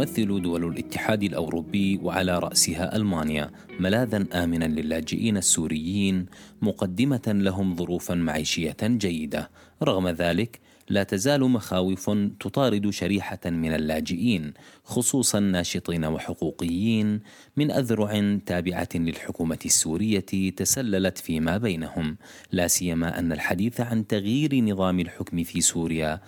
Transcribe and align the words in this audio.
تمثل 0.00 0.42
دول 0.42 0.64
الاتحاد 0.64 1.22
الأوروبي 1.22 1.98
وعلى 2.02 2.38
رأسها 2.38 2.96
ألمانيا 2.96 3.50
ملاذا 3.80 4.26
امنا 4.44 4.64
للاجئين 4.64 5.36
السوريين 5.36 6.26
مقدمة 6.62 7.22
لهم 7.26 7.76
ظروفا 7.76 8.14
معيشية 8.14 8.76
جيدة. 8.82 9.50
رغم 9.82 10.08
ذلك 10.08 10.60
لا 10.88 11.02
تزال 11.02 11.40
مخاوف 11.40 12.10
تطارد 12.40 12.90
شريحة 12.90 13.40
من 13.46 13.74
اللاجئين 13.74 14.52
خصوصا 14.84 15.40
ناشطين 15.40 16.04
وحقوقيين 16.04 17.20
من 17.56 17.70
أذرع 17.70 18.38
تابعة 18.46 18.88
للحكومة 18.94 19.58
السورية 19.64 20.50
تسللت 20.56 21.18
فيما 21.18 21.58
بينهم. 21.58 22.16
لا 22.52 22.66
سيما 22.66 23.18
أن 23.18 23.32
الحديث 23.32 23.80
عن 23.80 24.06
تغيير 24.06 24.64
نظام 24.64 25.00
الحكم 25.00 25.42
في 25.44 25.60
سوريا 25.60 26.20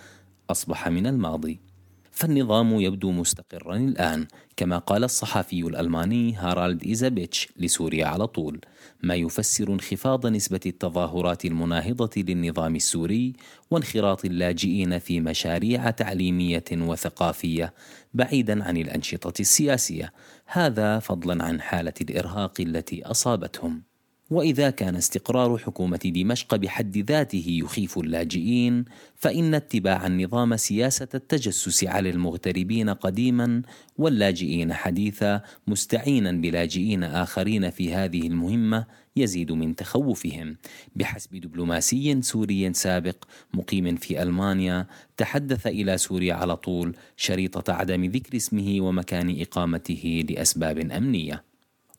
أصبح 0.49 0.87
من 0.89 1.07
الماضي. 1.07 1.72
فالنظام 2.13 2.79
يبدو 2.79 3.11
مستقرا 3.11 3.75
الآن 3.75 4.27
كما 4.57 4.77
قال 4.77 5.03
الصحفي 5.03 5.61
الألماني 5.61 6.35
هارالد 6.35 6.83
إيزابيتش 6.83 7.47
لسوريا 7.57 8.05
على 8.05 8.27
طول. 8.27 8.61
ما 9.03 9.15
يفسر 9.15 9.73
انخفاض 9.73 10.27
نسبة 10.27 10.59
التظاهرات 10.65 11.45
المناهضة 11.45 12.09
للنظام 12.17 12.75
السوري 12.75 13.33
وانخراط 13.71 14.25
اللاجئين 14.25 14.99
في 14.99 15.19
مشاريع 15.19 15.89
تعليمية 15.89 16.63
وثقافية 16.71 17.73
بعيدا 18.13 18.63
عن 18.63 18.77
الأنشطة 18.77 19.41
السياسية. 19.41 20.13
هذا 20.45 20.99
فضلا 20.99 21.43
عن 21.43 21.61
حالة 21.61 21.93
الإرهاق 22.01 22.61
التي 22.61 23.05
أصابتهم. 23.05 23.92
وإذا 24.33 24.69
كان 24.69 24.95
استقرار 24.95 25.57
حكومة 25.57 25.99
دمشق 26.05 26.55
بحد 26.55 26.97
ذاته 26.97 27.45
يخيف 27.47 27.97
اللاجئين 27.97 28.85
فإن 29.15 29.53
اتباع 29.53 30.07
النظام 30.07 30.57
سياسة 30.57 31.07
التجسس 31.13 31.83
على 31.83 32.09
المغتربين 32.09 32.89
قديما 32.89 33.61
واللاجئين 33.97 34.73
حديثا 34.73 35.41
مستعينا 35.67 36.31
بلاجئين 36.31 37.03
آخرين 37.03 37.69
في 37.69 37.93
هذه 37.93 38.27
المهمة 38.27 38.85
يزيد 39.15 39.51
من 39.51 39.75
تخوفهم. 39.75 40.57
بحسب 40.95 41.35
دبلوماسي 41.35 42.21
سوري 42.21 42.73
سابق 42.73 43.23
مقيم 43.53 43.95
في 43.95 44.21
ألمانيا 44.23 44.87
تحدث 45.17 45.67
إلى 45.67 45.97
سوريا 45.97 46.33
على 46.33 46.55
طول 46.55 46.95
شريطة 47.17 47.73
عدم 47.73 48.05
ذكر 48.05 48.37
اسمه 48.37 48.81
ومكان 48.81 49.41
إقامته 49.41 50.25
لأسباب 50.29 50.77
أمنية. 50.79 51.52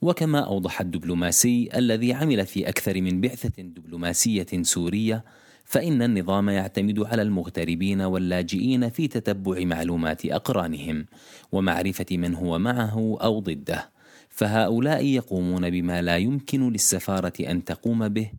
وكما 0.05 0.39
أوضح 0.41 0.81
الدبلوماسي 0.81 1.69
الذي 1.75 2.13
عمل 2.13 2.47
في 2.47 2.69
أكثر 2.69 3.01
من 3.01 3.21
بعثة 3.21 3.63
دبلوماسية 3.63 4.47
سورية 4.63 5.25
فإن 5.65 6.03
النظام 6.03 6.49
يعتمد 6.49 6.99
على 7.01 7.23
المغتربين 7.23 8.01
واللاجئين 8.01 8.91
في 8.91 9.09
تتبع 9.09 9.65
معلومات 9.65 10.27
أقرانهم 10.27 11.07
ومعرفة 11.53 12.07
من 12.11 12.35
هو 12.35 12.59
معه 12.59 13.19
أو 13.21 13.41
ضده. 13.41 13.91
فهؤلاء 14.29 15.05
يقومون 15.05 15.71
بما 15.71 16.03
لا 16.03 16.17
يمكن 16.17 16.73
للسفارة 16.73 17.33
أن 17.41 17.65
تقوم 17.65 18.09
به 18.09 18.31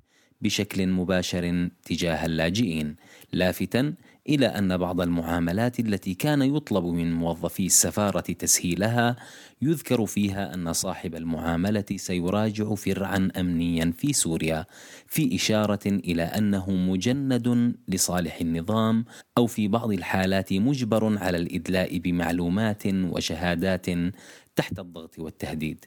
بشكل 0.41 0.87
مباشر 0.87 1.69
تجاه 1.85 2.25
اللاجئين 2.25 2.95
لافتا 3.33 3.93
إلى 4.29 4.45
أن 4.45 4.77
بعض 4.77 5.01
المعاملات 5.01 5.79
التي 5.79 6.13
كان 6.13 6.41
يطلب 6.41 6.85
من 6.85 7.13
موظفي 7.13 7.65
السفارة 7.65 8.19
تسهيلها 8.19 9.15
يذكر 9.61 10.05
فيها 10.05 10.53
أن 10.53 10.73
صاحب 10.73 11.15
المعاملة 11.15 11.85
سيراجع 11.95 12.75
فرعا 12.75 13.31
امنيا 13.39 13.93
في 13.97 14.13
سوريا 14.13 14.65
في 15.07 15.35
إشارة 15.35 15.87
إلى 15.87 16.23
أنه 16.23 16.71
مجند 16.71 17.73
لصالح 17.87 18.41
النظام 18.41 19.05
أو 19.37 19.47
في 19.47 19.67
بعض 19.67 19.91
الحالات 19.91 20.53
مجبر 20.53 21.17
على 21.17 21.37
الإدلاء 21.37 21.97
بمعلومات 21.97 22.83
وشهادات 22.87 23.85
تحت 24.55 24.79
الضغط 24.79 25.19
والتهديد. 25.19 25.85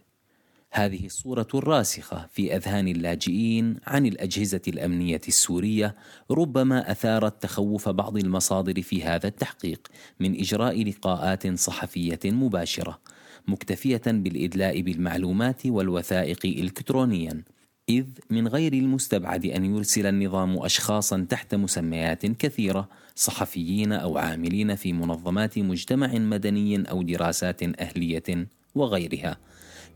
هذه 0.72 1.06
الصورة 1.06 1.48
الراسخة 1.54 2.28
في 2.32 2.56
أذهان 2.56 2.88
اللاجئين 2.88 3.76
عن 3.86 4.06
الأجهزة 4.06 4.60
الأمنية 4.68 5.20
السورية 5.28 5.94
ربما 6.30 6.90
أثارت 6.90 7.42
تخوف 7.42 7.88
بعض 7.88 8.16
المصادر 8.16 8.82
في 8.82 9.02
هذا 9.02 9.26
التحقيق 9.28 9.88
من 10.20 10.40
إجراء 10.40 10.84
لقاءات 10.84 11.58
صحفية 11.58 12.20
مباشرة 12.24 13.00
مكتفية 13.48 14.02
بالإدلاء 14.06 14.80
بالمعلومات 14.80 15.66
والوثائق 15.66 16.46
إلكترونيا 16.46 17.42
إذ 17.88 18.06
من 18.30 18.48
غير 18.48 18.72
المستبعد 18.72 19.46
أن 19.46 19.64
يرسل 19.64 20.06
النظام 20.06 20.58
أشخاصا 20.58 21.26
تحت 21.30 21.54
مسميات 21.54 22.26
كثيرة 22.26 22.88
صحفيين 23.14 23.92
أو 23.92 24.18
عاملين 24.18 24.74
في 24.74 24.92
منظمات 24.92 25.58
مجتمع 25.58 26.14
مدني 26.14 26.90
أو 26.90 27.02
دراسات 27.02 27.62
أهلية 27.62 28.46
وغيرها. 28.74 29.38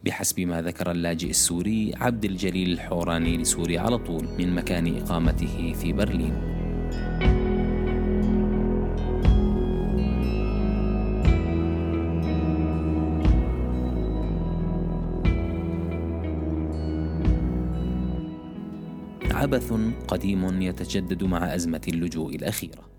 بحسب 0.05 0.41
ما 0.41 0.63
ذكر 0.63 0.91
اللاجئ 0.91 1.31
السوري 1.31 1.93
عبد 1.97 2.25
الجليل 2.25 2.73
الحوراني 2.73 3.37
لسوريا 3.37 3.81
على 3.81 3.99
طول 3.99 4.29
من 4.39 4.55
مكان 4.55 4.97
إقامته 4.97 5.73
في 5.73 5.93
برلين. 5.93 6.35
عبث 19.31 19.73
قديم 20.09 20.63
يتجدد 20.63 21.25
مع 21.25 21.55
أزمة 21.55 21.83
اللجوء 21.89 22.37
الأخيرة. 22.37 22.92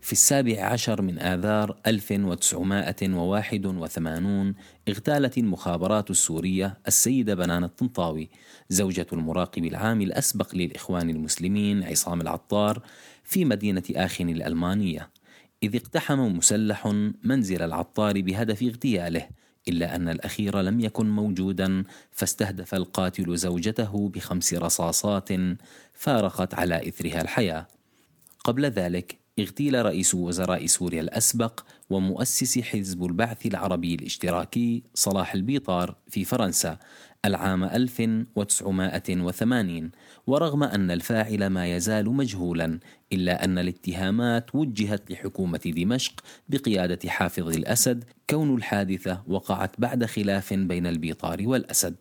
في 0.00 0.12
السابع 0.12 0.64
عشر 0.64 1.02
من 1.02 1.18
آذار 1.18 1.78
1981 1.86 4.54
اغتالت 4.88 5.38
المخابرات 5.38 6.10
السورية 6.10 6.78
السيدة 6.88 7.34
بنان 7.34 7.64
الطنطاوي 7.64 8.30
زوجة 8.68 9.06
المراقب 9.12 9.64
العام 9.64 10.00
الأسبق 10.00 10.54
للإخوان 10.54 11.10
المسلمين 11.10 11.82
عصام 11.82 12.20
العطار 12.20 12.82
في 13.24 13.44
مدينة 13.44 13.82
آخن 13.90 14.28
الألمانية. 14.28 15.10
إذ 15.62 15.76
اقتحم 15.76 16.20
مسلح 16.20 16.86
منزل 17.24 17.62
العطار 17.62 18.20
بهدف 18.20 18.62
اغتياله 18.62 19.28
إلا 19.68 19.96
أن 19.96 20.08
الأخير 20.08 20.60
لم 20.60 20.80
يكن 20.80 21.10
موجودا 21.10 21.84
فاستهدف 22.10 22.74
القاتل 22.74 23.36
زوجته 23.36 24.08
بخمس 24.08 24.54
رصاصات 24.54 25.28
فارقت 25.94 26.54
على 26.54 26.88
إثرها 26.88 27.22
الحياة. 27.22 27.68
قبل 28.44 28.66
ذلك 28.66 29.17
اغتيل 29.38 29.86
رئيس 29.86 30.14
وزراء 30.14 30.66
سوريا 30.66 31.00
الأسبق 31.00 31.60
ومؤسس 31.90 32.58
حزب 32.58 33.04
البعث 33.04 33.46
العربي 33.46 33.94
الاشتراكي 33.94 34.82
صلاح 34.94 35.34
البيطار 35.34 35.96
في 36.08 36.24
فرنسا 36.24 36.78
العام 37.24 37.64
1980 37.64 39.90
ورغم 40.26 40.62
أن 40.62 40.90
الفاعل 40.90 41.46
ما 41.46 41.76
يزال 41.76 42.10
مجهولا 42.10 42.80
إلا 43.12 43.44
أن 43.44 43.58
الاتهامات 43.58 44.54
وجهت 44.54 45.10
لحكومة 45.10 45.72
دمشق 45.76 46.12
بقيادة 46.48 47.10
حافظ 47.10 47.48
الأسد 47.48 48.04
كون 48.30 48.54
الحادثة 48.54 49.22
وقعت 49.26 49.80
بعد 49.80 50.04
خلاف 50.04 50.54
بين 50.54 50.86
البيطار 50.86 51.48
والأسد. 51.48 51.96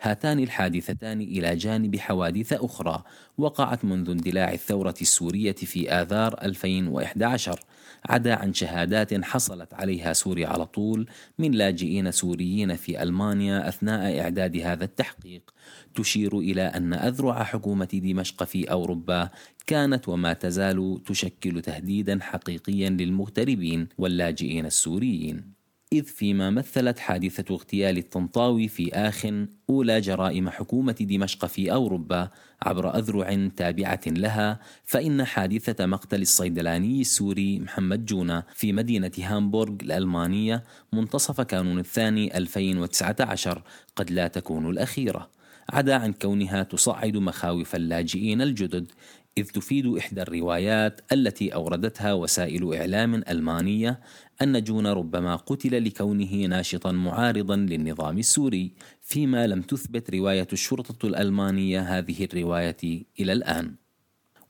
هاتان 0.00 0.38
الحادثتان 0.38 1.20
إلى 1.20 1.56
جانب 1.56 1.96
حوادث 1.96 2.52
أخرى 2.52 3.02
وقعت 3.38 3.84
منذ 3.84 4.10
اندلاع 4.10 4.52
الثورة 4.52 4.94
السورية 5.02 5.52
في 5.52 5.90
آذار 5.90 6.42
2011 6.42 7.60
عدا 8.08 8.34
عن 8.34 8.54
شهادات 8.54 9.24
حصلت 9.24 9.74
عليها 9.74 10.12
سوريا 10.12 10.48
على 10.48 10.66
طول 10.66 11.08
من 11.38 11.52
لاجئين 11.52 12.10
سوريين 12.10 12.76
في 12.76 13.02
ألمانيا 13.02 13.68
أثناء 13.68 14.20
إعداد 14.20 14.56
هذا 14.56 14.84
التحقيق. 14.84 15.54
تشير 15.94 16.38
إلى 16.38 16.62
أن 16.62 16.94
أذرع 16.94 17.44
حكومة 17.44 17.88
دمشق 17.92 18.44
في 18.44 18.70
أوروبا 18.70 19.30
كانت 19.66 20.08
وما 20.08 20.32
تزال 20.32 21.02
تشكل 21.06 21.62
تهديدا 21.62 22.18
حقيقيا 22.22 22.90
للمغتربين 22.90 23.88
واللاجئين 23.98 24.66
السوريين. 24.66 25.55
إذ 25.92 26.04
فيما 26.04 26.50
مثلت 26.50 26.98
حادثة 26.98 27.54
اغتيال 27.54 27.98
الطنطاوي 27.98 28.68
في 28.68 28.92
آخ 28.94 29.26
أولى 29.70 30.00
جرائم 30.00 30.48
حكومة 30.48 30.96
دمشق 31.00 31.46
في 31.46 31.72
أوروبا 31.72 32.28
عبر 32.62 32.98
أذرع 32.98 33.48
تابعة 33.56 34.00
لها 34.06 34.60
فإن 34.84 35.24
حادثة 35.24 35.86
مقتل 35.86 36.22
الصيدلاني 36.22 37.00
السوري 37.00 37.60
محمد 37.60 38.04
جونة 38.04 38.42
في 38.54 38.72
مدينة 38.72 39.10
هامبورغ 39.18 39.74
الألمانية 39.82 40.64
منتصف 40.92 41.40
كانون 41.40 41.78
الثاني 41.78 42.36
2019 42.36 43.62
قد 43.96 44.10
لا 44.10 44.28
تكون 44.28 44.70
الأخيرة. 44.70 45.30
عدا 45.72 45.94
عن 45.94 46.12
كونها 46.12 46.62
تصعد 46.62 47.16
مخاوف 47.16 47.74
اللاجئين 47.74 48.42
الجدد 48.42 48.92
إذ 49.38 49.44
تفيد 49.44 49.86
إحدى 49.86 50.22
الروايات 50.22 51.00
التي 51.12 51.54
أوردتها 51.54 52.12
وسائل 52.12 52.74
إعلام 52.74 53.14
ألمانية 53.14 54.00
أن 54.42 54.62
جون 54.64 54.86
ربما 54.86 55.36
قتل 55.36 55.84
لكونه 55.84 56.46
ناشطا 56.46 56.92
معارضا 56.92 57.56
للنظام 57.56 58.18
السوري 58.18 58.72
فيما 59.00 59.46
لم 59.46 59.62
تثبت 59.62 60.10
رواية 60.10 60.48
الشرطة 60.52 61.06
الألمانية 61.06 61.80
هذه 61.80 62.24
الرواية 62.24 63.04
إلى 63.20 63.32
الآن. 63.32 63.74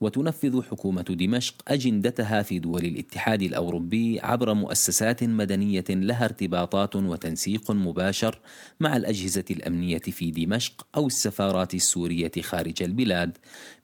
وتنفذ 0.00 0.62
حكومة 0.62 1.02
دمشق 1.02 1.54
أجندتها 1.68 2.42
في 2.42 2.58
دول 2.58 2.84
الاتحاد 2.84 3.42
الأوروبي 3.42 4.20
عبر 4.20 4.54
مؤسسات 4.54 5.24
مدنية 5.24 5.84
لها 5.90 6.24
ارتباطات 6.24 6.96
وتنسيق 6.96 7.70
مباشر 7.70 8.38
مع 8.80 8.96
الأجهزة 8.96 9.44
الأمنية 9.50 9.98
في 9.98 10.30
دمشق 10.30 10.86
أو 10.96 11.06
السفارات 11.06 11.74
السورية 11.74 12.32
خارج 12.40 12.82
البلاد. 12.82 13.38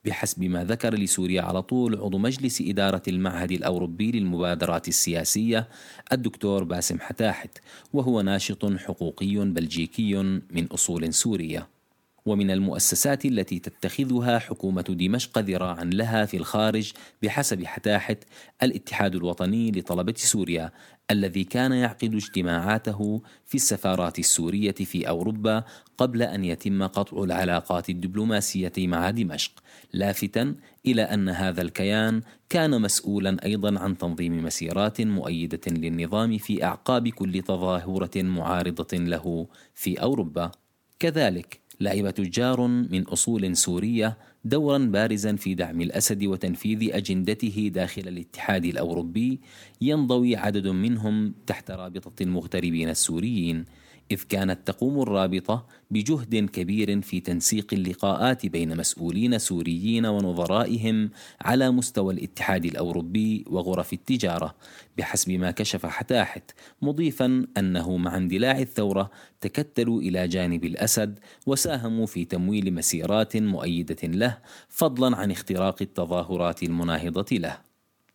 بحسب 0.05 0.43
ما 0.43 0.65
ذكر 0.65 0.95
لسوريا 0.95 1.43
على 1.43 1.63
طول 1.63 1.97
عضو 1.97 2.19
مجلس 2.19 2.61
إدارة 2.61 3.03
المعهد 3.09 3.53
الأوروبي 3.53 4.11
للمبادرات 4.13 4.89
السياسية 4.89 5.69
الدكتور 6.13 6.65
باسم 6.65 7.01
حتاحت 7.01 7.59
وهو 7.93 8.21
ناشط 8.21 8.73
حقوقي 8.73 9.37
بلجيكي 9.37 10.17
من 10.51 10.67
أصول 10.73 11.15
سورية. 11.15 11.82
ومن 12.27 12.51
المؤسسات 12.51 13.25
التي 13.25 13.59
تتخذها 13.59 14.39
حكومة 14.39 14.83
دمشق 14.83 15.39
ذراعا 15.39 15.85
لها 15.85 16.27
في 16.27 16.37
الخارج 16.37 16.93
بحسب 17.23 17.65
حتاحت 17.65 18.19
الاتحاد 18.63 19.15
الوطني 19.15 19.71
لطلبة 19.71 20.15
سوريا 20.17 20.73
الذي 21.11 21.45
كان 21.45 21.73
يعقد 21.73 22.15
اجتماعاته 22.15 23.23
في 23.47 23.55
السفارات 23.55 24.19
السورية 24.19 24.73
في 24.73 25.09
أوروبا 25.09 25.65
قبل 25.99 26.23
أن 26.23 26.45
يتم 26.45 26.87
قطع 26.87 27.23
العلاقات 27.25 27.91
الدبلوماسية 27.91 28.73
مع 28.79 29.11
دمشق 29.11 29.53
لافتا 29.93 30.55
إلى 30.87 31.03
أن 31.03 31.29
هذا 31.29 31.63
الكيان 31.63 32.21
كان 32.49 32.83
مسؤولا 32.83 33.45
أيضا 33.45 33.81
عن 33.81 33.99
تنظيم 33.99 34.45
مسيرات 34.45 35.01
مؤيدة 35.01 35.61
للنظام 35.67 36.39
في 36.39 36.65
أعقاب 36.65 37.09
كل 37.09 37.43
تظاهرة 37.43 38.23
معارضة 38.23 38.97
له 38.97 39.47
في 39.75 40.03
أوروبا. 40.03 40.51
كذلك 40.99 41.62
لعب 41.81 42.11
تجار 42.11 42.67
من 42.67 43.03
أصول 43.03 43.57
سورية 43.57 44.19
دورا 44.45 44.79
بارزا 44.79 45.37
في 45.37 45.55
دعم 45.55 45.81
الأسد 45.81 46.25
وتنفيذ 46.25 46.95
أجندته 46.95 47.71
داخل 47.75 48.09
الاتحاد 48.09 48.65
الأوروبي 48.65 49.41
ينضوي 49.81 50.37
عدد 50.37 50.67
منهم 50.67 51.35
تحت 51.47 51.71
رابطة 51.71 52.23
المغتربين 52.23 52.89
السوريين. 52.89 53.65
إذ 54.13 54.23
كانت 54.29 54.67
تقوم 54.67 55.03
الرابطة 55.03 55.67
بجهد 55.91 56.51
كبير 56.51 57.01
في 57.01 57.21
تنسيق 57.21 57.67
اللقاءات 57.73 58.47
بين 58.47 58.77
مسؤولين 58.77 59.39
سوريين 59.39 60.07
ونظرائهم 60.07 61.11
على 61.41 61.71
مستوى 61.71 62.15
الاتحاد 62.15 62.65
الأوروبي 62.65 63.45
وغرف 63.51 63.93
التجارة 63.93 64.55
بحسب 64.99 65.31
ما 65.31 65.51
كشف 65.51 65.87
حتاحت 65.87 66.51
مضيفا 66.83 67.47
أنه 67.57 67.97
مع 67.97 68.17
اندلاع 68.17 68.59
الثورة 68.59 69.11
تكتلوا 69.41 70.01
إلى 70.01 70.29
جانب 70.29 70.65
الأسد 70.65 71.19
وساهموا 71.47 72.07
في 72.07 72.25
تمويل 72.25 72.75
مسيرات 72.75 73.37
مؤيدة 73.37 74.09
له 74.09 74.39
فضلا 74.69 75.17
عن 75.17 75.31
اختراق 75.31 75.83
التظاهرات 75.83 76.63
المناهضة 76.63 77.37
له. 77.37 77.72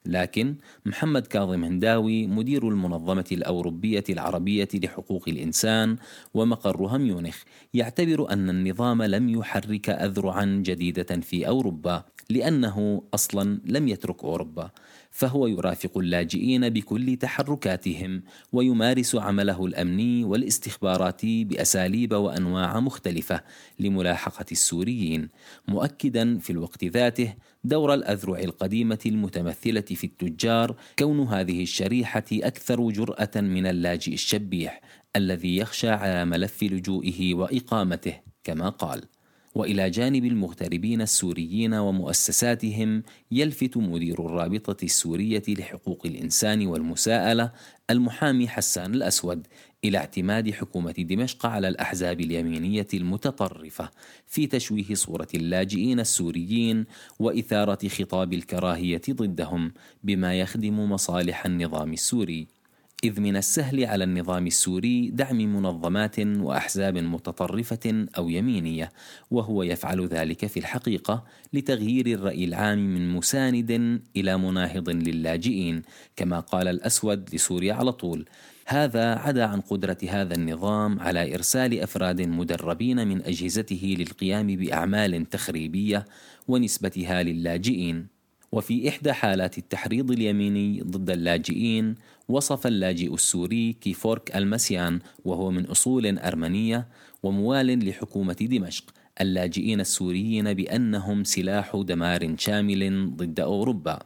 لكن 0.07 0.55
محمد 0.85 1.27
كاظم 1.27 1.63
هنداوي 1.63 2.27
مدير 2.27 2.69
المنظمة 2.69 3.25
الأوروبية 3.31 4.03
العربية 4.09 4.67
لحقوق 4.73 5.23
الإنسان 5.27 5.95
ومقرها 6.33 6.97
ميونخ 6.97 7.43
يعتبر 7.73 8.31
أن 8.33 8.49
النظام 8.49 9.03
لم 9.03 9.29
يحرك 9.29 9.89
أذرعا 9.89 10.45
جديدة 10.65 11.21
في 11.21 11.47
أوروبا 11.47 12.03
لأنه 12.29 13.03
أصلا 13.13 13.59
لم 13.65 13.87
يترك 13.87 14.23
أوروبا. 14.23 14.71
فهو 15.17 15.47
يرافق 15.47 15.97
اللاجئين 15.97 16.69
بكل 16.69 17.15
تحركاتهم 17.15 18.23
ويمارس 18.53 19.15
عمله 19.15 19.65
الأمني 19.65 20.23
والاستخباراتي 20.23 21.43
بأساليب 21.43 22.13
وأنواع 22.13 22.79
مختلفة 22.79 23.41
لملاحقة 23.79 24.45
السوريين 24.51 25.29
مؤكدا 25.67 26.37
في 26.37 26.49
الوقت 26.49 26.83
ذاته 26.83 27.33
دور 27.63 27.93
الأذرع 27.93 28.39
القديمة 28.39 28.99
المتمثلة 29.05 29.81
في 29.81 30.03
التجار 30.03 30.75
كون 30.99 31.19
هذه 31.19 31.63
الشريحة 31.63 32.25
أكثر 32.33 32.89
جرأة 32.89 33.31
من 33.35 33.67
اللاجئ 33.67 34.13
الشبيح 34.13 34.81
الذي 35.15 35.57
يخشى 35.57 35.89
على 35.89 36.25
ملف 36.25 36.63
لجوئه 36.63 37.33
وإقامته 37.33 38.13
كما 38.43 38.69
قال. 38.69 39.16
وإلى 39.55 39.89
جانب 39.89 40.25
المغتربين 40.25 41.01
السوريين 41.01 41.73
ومؤسساتهم 41.73 43.03
يلفت 43.31 43.77
مدير 43.77 44.25
الرابطة 44.25 44.85
السورية 44.85 45.43
لحقوق 45.47 46.01
الإنسان 46.05 46.67
والمساءلة 46.67 47.51
المحامي 47.89 48.47
حسان 48.47 48.93
الأسود 48.93 49.47
إلى 49.83 49.97
اعتماد 49.97 50.51
حكومة 50.51 50.91
دمشق 50.91 51.45
على 51.45 51.67
الأحزاب 51.67 52.21
اليمينية 52.21 52.87
المتطرفة 52.93 53.89
في 54.27 54.47
تشويه 54.47 54.93
صورة 54.93 55.27
اللاجئين 55.35 55.99
السوريين 55.99 56.85
وإثارة 57.19 57.87
خطاب 57.87 58.33
الكراهية 58.33 59.01
ضدهم 59.11 59.71
بما 60.03 60.39
يخدم 60.39 60.79
مصالح 60.91 61.45
النظام 61.45 61.93
السوري. 61.93 62.56
إذ 63.03 63.21
من 63.21 63.37
السهل 63.37 63.85
على 63.85 64.03
النظام 64.03 64.47
السوري 64.47 65.09
دعم 65.09 65.37
منظمات 65.37 66.19
وأحزاب 66.19 66.97
متطرفة 66.97 68.05
أو 68.17 68.29
يمينية، 68.29 68.91
وهو 69.31 69.63
يفعل 69.63 70.07
ذلك 70.07 70.45
في 70.45 70.59
الحقيقة 70.59 71.25
لتغيير 71.53 72.07
الرأي 72.07 72.45
العام 72.45 72.93
من 72.93 73.09
مساند 73.09 74.01
إلى 74.15 74.37
مناهض 74.37 74.89
للاجئين، 74.89 75.81
كما 76.15 76.39
قال 76.39 76.67
الأسود 76.67 77.35
لسوريا 77.35 77.73
على 77.73 77.91
طول: 77.91 78.25
هذا 78.65 79.15
عدا 79.15 79.45
عن 79.45 79.61
قدرة 79.61 79.97
هذا 80.09 80.35
النظام 80.35 80.99
على 80.99 81.35
إرسال 81.35 81.79
أفراد 81.79 82.21
مدربين 82.21 83.07
من 83.07 83.21
أجهزته 83.21 83.95
للقيام 83.99 84.47
بأعمال 84.47 85.29
تخريبية 85.29 86.05
ونسبتها 86.47 87.23
للاجئين. 87.23 88.16
وفي 88.51 88.89
إحدى 88.89 89.13
حالات 89.13 89.57
التحريض 89.57 90.11
اليميني 90.11 90.81
ضد 90.81 91.09
اللاجئين 91.09 91.95
وصف 92.29 92.67
اللاجئ 92.67 93.13
السوري 93.13 93.73
كيفورك 93.73 94.35
المسيان 94.35 94.99
وهو 95.25 95.51
من 95.51 95.65
أصول 95.65 96.19
أرمنية 96.19 96.87
وموال 97.23 97.89
لحكومة 97.89 98.33
دمشق 98.41 98.83
اللاجئين 99.21 99.79
السوريين 99.79 100.53
بأنهم 100.53 101.23
سلاح 101.23 101.75
دمار 101.75 102.35
شامل 102.37 103.15
ضد 103.15 103.39
أوروبا. 103.39 103.99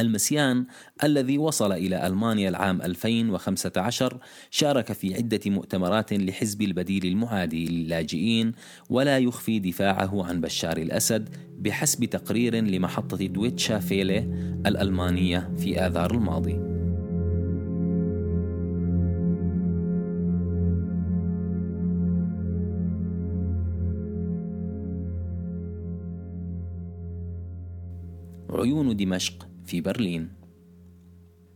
المسيان 0.00 0.66
الذي 1.04 1.38
وصل 1.38 1.72
إلى 1.72 2.06
ألمانيا 2.06 2.48
العام 2.48 2.82
2015 2.82 4.18
شارك 4.50 4.92
في 4.92 5.14
عدة 5.14 5.40
مؤتمرات 5.46 6.12
لحزب 6.12 6.62
البديل 6.62 7.06
المعادي 7.06 7.66
للاجئين 7.66 8.52
ولا 8.90 9.18
يخفي 9.18 9.58
دفاعه 9.58 10.24
عن 10.24 10.40
بشار 10.40 10.76
الأسد 10.76 11.28
بحسب 11.58 12.04
تقرير 12.04 12.54
لمحطة 12.54 13.26
دويتشا 13.26 13.78
فيلي 13.78 14.18
الألمانية 14.66 15.50
في 15.58 15.80
آذار 15.86 16.14
الماضي. 16.14 16.70
عيون 28.50 28.96
دمشق 28.96 29.48
في 29.70 29.80
برلين. 29.80 30.28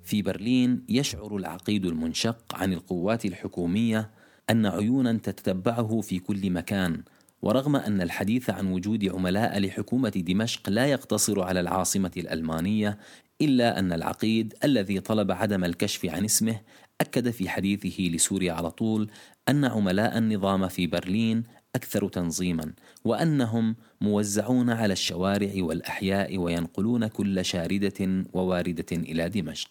في 0.05 0.23
برلين 0.23 0.85
يشعر 0.89 1.37
العقيد 1.37 1.87
المنشق 1.87 2.55
عن 2.55 2.73
القوات 2.73 3.25
الحكومية 3.25 4.11
أن 4.51 4.67
عيونا 4.67 5.13
تتتبعه 5.13 6.01
في 6.01 6.19
كل 6.19 6.51
مكان 6.51 7.03
ورغم 7.43 7.77
أن 7.77 8.01
الحديث 8.01 8.51
عن 8.51 8.73
وجود 8.73 9.09
عملاء 9.09 9.59
لحكومة 9.59 10.09
دمشق 10.09 10.71
لا 10.71 10.87
يقتصر 10.87 11.43
على 11.43 11.61
العاصمة 11.61 12.11
الألمانية 12.17 12.99
إلا 13.41 13.79
أن 13.79 13.93
العقيد 13.93 14.55
الذي 14.65 15.01
طلب 15.01 15.31
عدم 15.33 15.65
الكشف 15.65 16.05
عن 16.07 16.25
اسمه 16.25 16.61
أكد 17.01 17.31
في 17.31 17.49
حديثه 17.49 18.03
لسوريا 18.03 18.53
على 18.53 18.71
طول 18.71 19.11
أن 19.49 19.65
عملاء 19.65 20.19
النظام 20.19 20.69
في 20.69 20.87
برلين 20.87 21.43
أكثر 21.75 22.09
تنظيما 22.09 22.73
وأنهم 23.05 23.77
موزعون 24.01 24.71
على 24.71 24.93
الشوارع 24.93 25.53
والأحياء 25.57 26.39
وينقلون 26.39 27.07
كل 27.07 27.45
شاردة 27.45 28.25
وواردة 28.33 28.87
إلى 28.93 29.29
دمشق. 29.29 29.71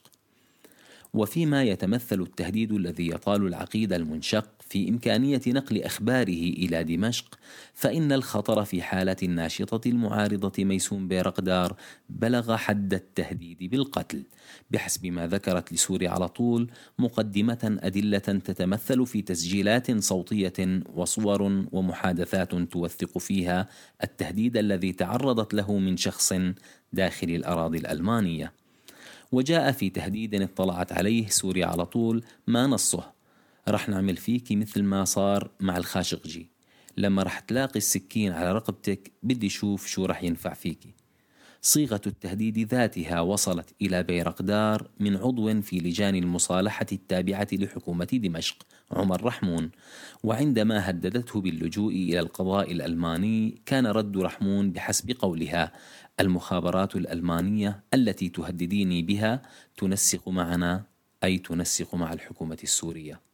وفيما 1.13 1.63
يتمثل 1.63 2.21
التهديد 2.21 2.71
الذي 2.71 3.07
يطال 3.07 3.47
العقيد 3.47 3.93
المنشق 3.93 4.47
في 4.73 4.89
إمكانية 4.89 5.41
نقل 5.47 5.81
أخباره 5.81 6.43
إلى 6.57 6.83
دمشق 6.83 7.39
فإن 7.73 8.11
الخطر 8.11 8.65
في 8.65 8.81
حالة 8.81 9.15
الناشطة 9.23 9.89
المعارضة 9.89 10.63
ميسون 10.63 11.07
بيرقدار 11.07 11.75
بلغ 12.09 12.55
حد 12.55 12.93
التهديد 12.93 13.57
بالقتل. 13.63 14.23
بحسب 14.71 15.05
ما 15.05 15.27
ذكرت 15.27 15.73
لسوريا 15.73 16.09
على 16.09 16.27
طول 16.27 16.71
مقدمة 16.99 17.77
أدلة 17.83 18.17
تتمثل 18.19 19.05
في 19.05 19.21
تسجيلات 19.21 19.99
صوتية 19.99 20.81
وصور 20.95 21.41
ومحادثات 21.71 22.55
توثق 22.55 23.17
فيها 23.17 23.69
التهديد 24.03 24.57
الذي 24.57 24.91
تعرضت 24.91 25.53
له 25.53 25.77
من 25.77 25.97
شخص 25.97 26.33
داخل 26.93 27.29
الأراضي 27.29 27.77
الألمانية. 27.77 28.53
وجاء 29.31 29.71
في 29.71 29.89
تهديد 29.89 30.41
اطلعت 30.41 30.91
عليه 30.91 31.27
سوريا 31.27 31.65
على 31.65 31.85
طول 31.85 32.23
ما 32.47 32.67
نصه. 32.67 33.22
رح 33.67 33.89
نعمل 33.89 34.17
فيكي 34.17 34.55
مثل 34.55 34.83
ما 34.83 35.05
صار 35.05 35.51
مع 35.59 35.77
الخاشقجي 35.77 36.49
لما 36.97 37.23
رح 37.23 37.39
تلاقي 37.39 37.77
السكين 37.77 38.31
على 38.31 38.51
رقبتك 38.51 39.11
بدي 39.23 39.49
شوف 39.49 39.87
شو 39.87 40.05
رح 40.05 40.23
ينفع 40.23 40.53
فيكي 40.53 40.93
صيغة 41.65 42.01
التهديد 42.07 42.73
ذاتها 42.73 43.21
وصلت 43.21 43.73
إلى 43.81 44.03
بيرقدار 44.03 44.89
من 44.99 45.17
عضو 45.17 45.61
في 45.61 45.79
لجان 45.79 46.15
المصالحة 46.15 46.85
التابعة 46.91 47.47
لحكومة 47.53 48.07
دمشق 48.13 48.65
عمر 48.91 49.23
رحمون. 49.23 49.71
وعندما 50.23 50.89
هددته 50.89 51.41
باللجوء 51.41 51.93
إلى 51.93 52.19
القضاء 52.19 52.71
الألماني 52.71 53.61
كان 53.65 53.87
رد 53.87 54.17
رحمون 54.17 54.71
بحسب 54.71 55.11
قولها 55.11 55.71
المخابرات 56.19 56.95
الألمانية 56.95 57.83
التي 57.93 58.29
تهدديني 58.29 59.01
بها 59.01 59.41
تنسق 59.77 60.29
معنا 60.29 60.83
أي 61.23 61.37
تنسق 61.37 61.95
مع 61.95 62.13
الحكومة 62.13 62.57
السورية. 62.63 63.32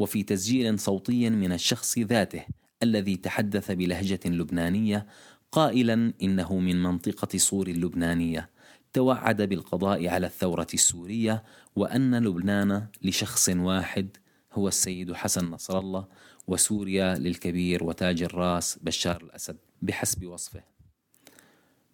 وفي 0.00 0.22
تسجيل 0.22 0.78
صوتي 0.78 1.30
من 1.30 1.52
الشخص 1.52 1.98
ذاته 1.98 2.44
الذي 2.82 3.16
تحدث 3.16 3.70
بلهجة 3.70 4.20
لبنانية 4.26 5.06
قائلا 5.52 6.12
إنه 6.22 6.58
من 6.58 6.82
منطقة 6.82 7.38
صور 7.38 7.68
اللبنانية 7.68 8.50
توعد 8.92 9.42
بالقضاء 9.42 10.08
على 10.08 10.26
الثورة 10.26 10.66
السورية 10.74 11.44
وأن 11.76 12.24
لبنان 12.24 12.86
لشخص 13.02 13.48
واحد 13.48 14.16
هو 14.52 14.68
السيد 14.68 15.12
حسن 15.12 15.44
نصر 15.50 15.78
الله 15.78 16.04
وسوريا 16.46 17.14
للكبير 17.14 17.84
وتاج 17.84 18.22
الراس 18.22 18.78
بشار 18.82 19.22
الأسد 19.22 19.56
بحسب 19.82 20.26
وصفه. 20.26 20.62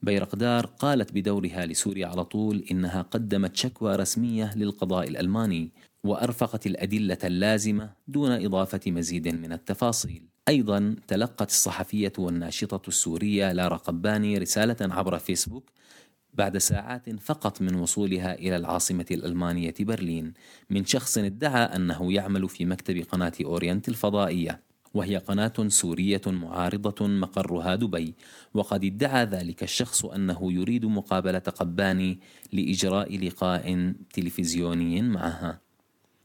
بيرقدار 0.03 0.67
قالت 0.67 1.13
بدورها 1.13 1.67
لسوريا 1.67 2.07
على 2.07 2.25
طول 2.25 2.65
إنها 2.71 3.03
قدمت 3.03 3.57
شكوى 3.57 3.97
رسمية 3.97 4.55
للقضاء 4.57 5.09
الألماني 5.09 5.73
وأرفقت 6.07 6.67
الأدلة 6.67 7.19
اللازمة 7.25 7.91
دون 8.09 8.31
إضافة 8.31 8.81
مزيد 8.87 9.29
من 9.29 9.53
التفاصيل. 9.53 10.23
أيضا 10.49 10.97
تلقت 11.09 11.51
الصحفية 11.51 12.13
والناشطة 12.19 12.89
السورية 12.89 13.53
لارا 13.53 13.77
قباني 13.77 14.39
رسالة 14.39 14.77
عبر 14.81 15.19
فيسبوك 15.19 15.71
بعد 16.35 16.59
ساعات 16.59 17.21
فقط 17.21 17.63
من 17.63 17.75
وصولها 17.75 18.35
إلى 18.35 18.57
العاصمة 18.57 19.07
الألمانية 19.11 19.75
برلين 19.81 20.33
من 20.71 20.85
شخص 20.85 21.19
ادعى 21.19 21.63
أنه 21.63 22.13
يعمل 22.13 22.49
في 22.49 22.65
مكتب 22.65 22.97
قناة 22.97 23.33
أورينت 23.45 23.89
الفضائية 23.89 24.61
وهي 24.95 25.17
قناة 25.17 25.53
سورية 25.69 26.21
معارضة 26.27 27.07
مقرها 27.07 27.75
دبي 27.75 28.15
وقد 28.55 28.85
ادعى 28.85 29.25
ذلك 29.25 29.63
الشخص 29.63 30.05
أنه 30.05 30.53
يريد 30.53 30.85
مقابلة 30.85 31.39
قباني 31.39 32.21
لإجراء 32.53 33.19
لقاء 33.19 33.95
تلفزيوني 34.13 35.03
معها. 35.03 35.66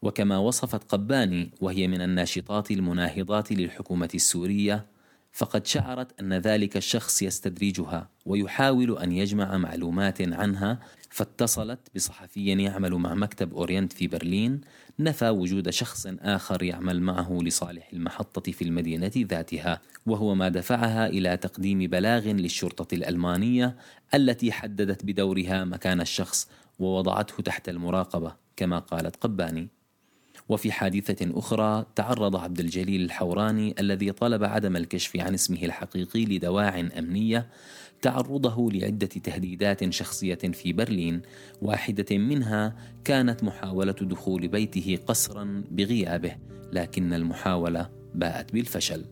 وكما 0.01 0.38
وصفت 0.38 0.91
قباني 0.91 1.51
وهي 1.62 1.88
من 1.88 2.01
الناشطات 2.01 2.72
المناهضات 2.72 3.51
للحكومة 3.51 4.10
السورية 4.15 4.86
فقد 5.34 5.65
شعرت 5.65 6.20
أن 6.20 6.34
ذلك 6.34 6.77
الشخص 6.77 7.22
يستدرجها 7.22 8.10
ويحاول 8.25 8.98
أن 8.98 9.12
يجمع 9.12 9.58
معلومات 9.58 10.22
عنها 10.22 10.79
فاتصلت 11.10 11.79
بصحفي 11.96 12.63
يعمل 12.63 12.93
مع 12.93 13.13
مكتب 13.13 13.53
أورينت 13.53 13.93
في 13.93 14.08
برلين 14.08 14.62
نفى 15.00 15.29
وجود 15.29 15.70
شخص 15.70 16.08
آخر 16.22 16.63
يعمل 16.63 17.01
معه 17.01 17.39
لصالح 17.41 17.89
المحطة 17.93 18.51
في 18.51 18.63
المدينة 18.63 19.12
ذاتها 19.17 19.81
وهو 20.05 20.36
ما 20.36 20.50
دفعها 20.50 21.08
إلى 21.08 21.38
تقديم 21.38 21.79
بلاغ 21.79 22.27
للشرطة 22.27 22.96
الألمانية 22.96 23.75
التي 24.13 24.51
حددت 24.51 25.05
بدورها 25.05 25.65
مكان 25.65 26.01
الشخص 26.01 26.50
ووضعته 26.79 27.43
تحت 27.43 27.70
المراقبة 27.70 28.36
كما 28.55 28.79
قالت 28.79 29.15
قباني. 29.15 29.81
وفي 30.51 30.72
حادثة 30.72 31.39
أخرى 31.39 31.86
تعرض 31.96 32.36
عبد 32.36 32.60
الجليل 32.60 33.01
الحوراني 33.01 33.75
الذي 33.79 34.12
طلب 34.12 34.43
عدم 34.43 34.75
الكشف 34.75 35.17
عن 35.17 35.34
اسمه 35.34 35.63
الحقيقي 35.63 36.25
لدواع 36.25 36.79
أمنية 36.79 37.48
تعرضه 38.01 38.72
لعدة 38.72 39.08
تهديدات 39.08 39.89
شخصية 39.89 40.36
في 40.36 40.74
برلين 40.74 41.22
واحدة 41.62 42.17
منها 42.17 42.75
كانت 43.03 43.43
محاولة 43.43 43.91
دخول 43.91 44.48
بيته 44.48 45.00
قسرا 45.08 45.63
بغيابه 45.72 46.36
لكن 46.72 47.13
المحاولة 47.13 47.89
باءت 48.15 48.53
بالفشل. 48.53 49.05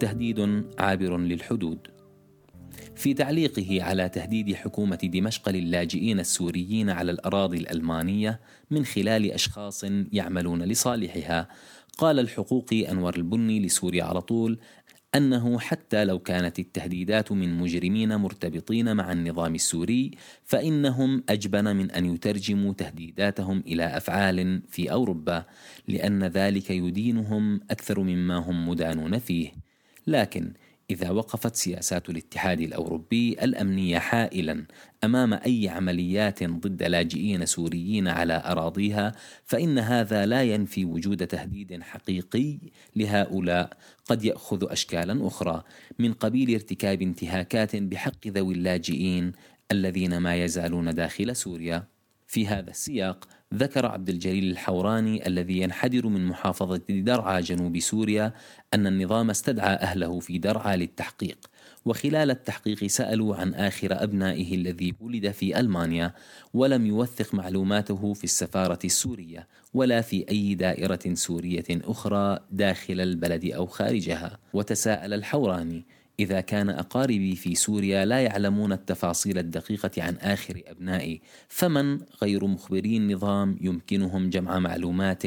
تهديد 0.00 0.64
عابر 0.78 1.18
للحدود. 1.18 1.78
في 2.94 3.14
تعليقه 3.14 3.82
على 3.82 4.08
تهديد 4.08 4.54
حكومة 4.54 4.96
دمشق 4.96 5.48
للاجئين 5.48 6.20
السوريين 6.20 6.90
على 6.90 7.12
الأراضي 7.12 7.56
الألمانية 7.56 8.40
من 8.70 8.84
خلال 8.84 9.32
أشخاص 9.32 9.84
يعملون 10.12 10.62
لصالحها 10.62 11.48
قال 11.98 12.18
الحقوقي 12.18 12.90
أنور 12.90 13.16
البني 13.16 13.60
لسوريا 13.60 14.04
على 14.04 14.20
طول 14.20 14.58
أنه 15.14 15.58
حتى 15.58 16.04
لو 16.04 16.18
كانت 16.18 16.58
التهديدات 16.58 17.32
من 17.32 17.58
مجرمين 17.58 18.16
مرتبطين 18.16 18.96
مع 18.96 19.12
النظام 19.12 19.54
السوري 19.54 20.10
فإنهم 20.44 21.24
أجبن 21.28 21.76
من 21.76 21.90
أن 21.90 22.14
يترجموا 22.14 22.72
تهديداتهم 22.72 23.62
إلى 23.66 23.96
أفعال 23.96 24.62
في 24.68 24.92
أوروبا 24.92 25.44
لأن 25.88 26.24
ذلك 26.24 26.70
يدينهم 26.70 27.60
أكثر 27.70 28.00
مما 28.00 28.36
هم 28.36 28.68
مدانون 28.68 29.18
فيه. 29.18 29.65
لكن 30.06 30.52
إذا 30.90 31.10
وقفت 31.10 31.56
سياسات 31.56 32.10
الاتحاد 32.10 32.60
الأوروبي 32.60 33.32
الأمنية 33.32 33.98
حائلا 33.98 34.66
أمام 35.04 35.34
أي 35.34 35.68
عمليات 35.68 36.44
ضد 36.44 36.82
لاجئين 36.82 37.46
سوريين 37.46 38.08
على 38.08 38.42
أراضيها 38.46 39.12
فإن 39.44 39.78
هذا 39.78 40.26
لا 40.26 40.42
ينفي 40.42 40.84
وجود 40.84 41.26
تهديد 41.26 41.82
حقيقي 41.82 42.58
لهؤلاء. 42.96 43.76
قد 44.04 44.24
يأخذ 44.24 44.72
أشكالا 44.72 45.26
أخرى 45.26 45.62
من 45.98 46.12
قبيل 46.12 46.54
ارتكاب 46.54 47.02
انتهاكات 47.02 47.76
بحق 47.76 48.26
ذوي 48.26 48.54
اللاجئين 48.54 49.32
الذين 49.72 50.18
ما 50.18 50.36
يزالون 50.44 50.94
داخل 50.94 51.36
سوريا. 51.36 51.88
في 52.26 52.46
هذا 52.46 52.70
السياق 52.70 53.28
ذكر 53.54 53.86
عبد 53.86 54.08
الجليل 54.08 54.50
الحوراني 54.50 55.26
الذي 55.26 55.58
ينحدر 55.58 56.06
من 56.06 56.26
محافظة 56.26 56.82
درعا 56.88 57.40
جنوب 57.40 57.78
سوريا 57.78 58.32
أن 58.74 58.86
النظام 58.86 59.30
استدعى 59.30 59.74
أهله 59.74 60.20
في 60.20 60.38
درعا 60.38 60.76
للتحقيق 60.76 61.38
وخلال 61.84 62.30
التحقيق 62.30 62.86
سألوا 62.86 63.36
عن 63.36 63.54
آخر 63.54 64.02
أبنائه 64.02 64.54
الذي 64.54 64.94
ولد 65.00 65.30
في 65.30 65.60
ألمانيا 65.60 66.14
ولم 66.54 66.86
يوثق 66.86 67.34
معلوماته 67.34 68.12
في 68.14 68.24
السفارة 68.24 68.78
السورية 68.84 69.48
ولا 69.74 70.00
في 70.00 70.24
أي 70.30 70.54
دائرة 70.54 71.14
سورية 71.14 71.64
أخرى 71.70 72.38
داخل 72.50 73.00
البلد 73.00 73.44
أو 73.44 73.66
خارجها. 73.66 74.38
وتساءل 74.52 75.14
الحوراني 75.14 75.84
إذا 76.20 76.40
كان 76.40 76.70
أقاربي 76.70 77.36
في 77.36 77.54
سوريا 77.54 78.04
لا 78.04 78.20
يعلمون 78.20 78.72
التفاصيل 78.72 79.38
الدقيقة 79.38 80.02
عن 80.02 80.16
آخر 80.16 80.62
أبنائي 80.66 81.20
فمن 81.48 82.00
غير 82.22 82.46
مخبري 82.46 82.96
النظام 82.96 83.58
يمكنهم 83.60 84.30
جمع 84.30 84.58
معلومات 84.58 85.22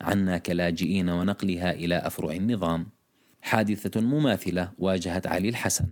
عنا 0.00 0.38
كلاجئين 0.38 1.08
ونقلها 1.08 1.72
إلى 1.72 1.96
أفرع 1.96 2.32
النظام؟ 2.32 2.86
حادثة 3.42 4.00
مماثلة 4.00 4.72
واجهت 4.78 5.26
علي 5.26 5.48
الحسن. 5.48 5.86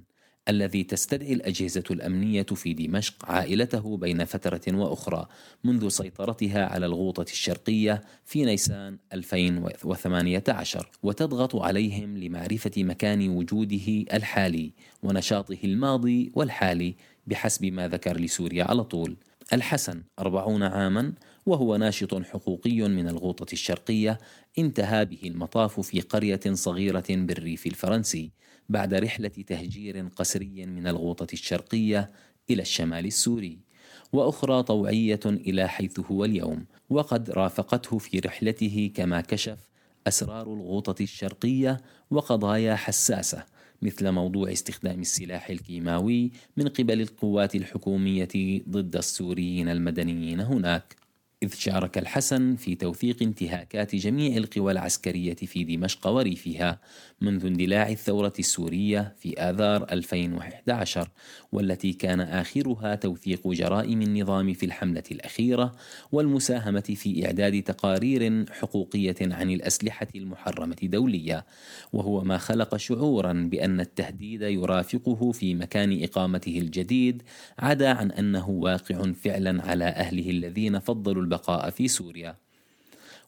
الذي 0.49 0.85
تستدعي 0.85 1.33
الأجهزة 1.33 1.85
الأمنية 1.91 2.43
في 2.43 2.75
دمشق 2.75 3.31
عائلته 3.31 3.97
بين 3.97 4.25
فترة 4.25 4.61
وأخرى 4.69 5.27
منذ 5.65 5.89
سيطرتها 5.89 6.67
على 6.67 6.87
الغوطة 6.87 7.23
الشرقية 7.23 8.03
في 8.25 8.45
نيسان 8.45 8.99
2018 9.13 10.89
وتضغط 11.03 11.57
عليهم 11.57 12.19
لمعرفة 12.19 12.71
مكان 12.77 13.29
وجوده 13.29 14.05
الحالي 14.13 14.73
ونشاطه 15.03 15.59
الماضي 15.65 16.33
والحالي 16.35 16.95
بحسب 17.27 17.65
ما 17.65 17.89
ذكر 17.89 18.21
لسوريا 18.21 18.65
على 18.65 18.85
طول. 18.85 19.17
الحسن 19.53 20.03
أربعون 20.19 20.63
عاما 20.63 21.13
وهو 21.47 21.77
ناشط 21.77 22.15
حقوقي 22.15 22.81
من 22.81 23.09
الغوطة 23.09 23.53
الشرقية 23.53 24.19
انتهى 24.59 25.05
به 25.05 25.21
المطاف 25.25 25.81
في 25.81 26.01
قرية 26.01 26.41
صغيرة 26.53 27.05
بالريف 27.09 27.67
الفرنسي. 27.67 28.31
بعد 28.69 28.95
رحلة 28.95 29.29
تهجير 29.29 30.09
قسري 30.17 30.67
من 30.67 30.87
الغوطة 30.87 31.27
الشرقية 31.33 32.11
إلى 32.51 32.63
الشمال 32.63 33.07
السوري 33.07 33.59
وأخرى 34.13 34.63
طوعية 34.63 35.21
إلى 35.27 35.69
حيث 35.69 36.01
هو 36.01 36.25
اليوم 36.25 36.67
وقد 36.91 37.31
رافقته 37.31 37.99
في 37.99 38.19
رحلته 38.19 38.91
كما 38.95 39.21
كشف 39.21 39.59
أسرار 40.07 40.53
الغوطة 40.55 41.03
الشرقية 41.03 41.81
وقضايا 42.11 42.75
حساسة 42.75 43.45
مثل 43.83 44.11
موضوع 44.11 44.53
استخدام 44.53 45.01
السلاح 45.01 45.51
الكيماوي 45.51 46.31
من 46.57 46.69
قبل 46.69 47.01
القوات 47.01 47.55
الحكومية 47.55 48.63
ضد 48.69 48.97
السوريين 48.97 49.69
المدنيين 49.69 50.41
هناك. 50.41 50.97
إذ 51.43 51.55
شارك 51.55 51.99
الحسن 51.99 52.57
في 52.57 52.75
توثيق 52.75 53.23
انتهاكات 53.23 53.95
جميع 53.95 54.37
القوى 54.37 54.73
العسكرية 54.73 55.35
في 55.35 55.65
دمشق 55.65 56.07
وريفها 56.07 56.81
منذ 57.21 57.47
اندلاع 57.47 57.89
الثورة 57.89 58.33
السورية 58.39 59.15
في 59.19 59.41
آذار 59.41 59.87
2011 59.93 61.09
والتي 61.53 61.93
كان 61.93 62.21
آخرها 62.21 62.95
توثيق 62.95 63.49
جرائم 63.49 64.03
النظام 64.03 64.53
في 64.53 64.67
الحملة 64.67 65.03
الأخيرة 65.11 65.75
والمساهمة 66.13 66.81
في 66.81 67.27
إعداد 67.27 67.63
تقارير 67.63 68.53
حقوقية 68.53 69.17
عن 69.21 69.51
الأسلحة 69.51 70.09
المحرمة 70.15 70.77
دولية. 70.83 71.47
وهو 71.93 72.25
ما 72.25 72.39
خلق 72.39 72.77
شعورا 72.77 73.33
بأن 73.33 73.81
التهديد 73.81 74.43
يرافقه 74.43 75.33
في 75.33 75.55
مكان 75.55 76.03
إقامته 76.03 76.59
الجديد 76.59 77.23
عدا 77.59 77.89
عن 77.89 78.11
أنه 78.11 78.49
واقع 78.49 79.13
فعلا 79.13 79.63
على 79.63 79.85
أهله 79.85 80.31
الذين 80.31 80.79
فضلوا 80.79 81.28
البقاء 81.29 81.71
في 81.71 81.89
سوريا. 81.89 82.37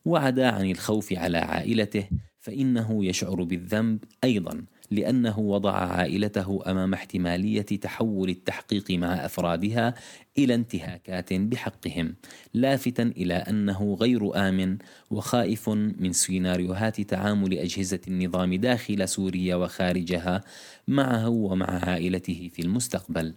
وعدا 0.05 0.51
عن 0.51 0.71
الخوف 0.71 1.13
على 1.13 1.39
عائلته 1.39 2.09
فإنه 2.41 3.05
يشعر 3.05 3.43
بالذنب 3.43 4.05
أيضا 4.25 4.65
لأنه 4.91 5.39
وضع 5.39 5.73
عائلته 5.73 6.63
أمام 6.67 6.95
احتمالية 6.95 7.63
تحول 7.63 8.29
التحقيق 8.29 8.91
مع 8.91 9.25
أفرادها 9.25 9.95
إلى 10.39 10.55
انتهاكات 10.55 11.33
بحقهم 11.33 12.15
لافتا 12.55 13.03
إلى 13.03 13.35
أنه 13.35 13.97
غير 14.01 14.49
آمن 14.49 14.79
وخائف 15.11 15.69
من 15.69 16.13
سيناريوهات 16.13 17.01
تعامل 17.01 17.59
أجهزة 17.59 18.01
النظام 18.09 18.55
داخل 18.55 19.09
سوريا 19.09 19.57
وخارجها 19.57 20.41
معه 20.89 21.29
ومع 21.29 21.85
عائلته 21.85 22.51
في 22.55 22.63
المستقبل. 22.63 23.35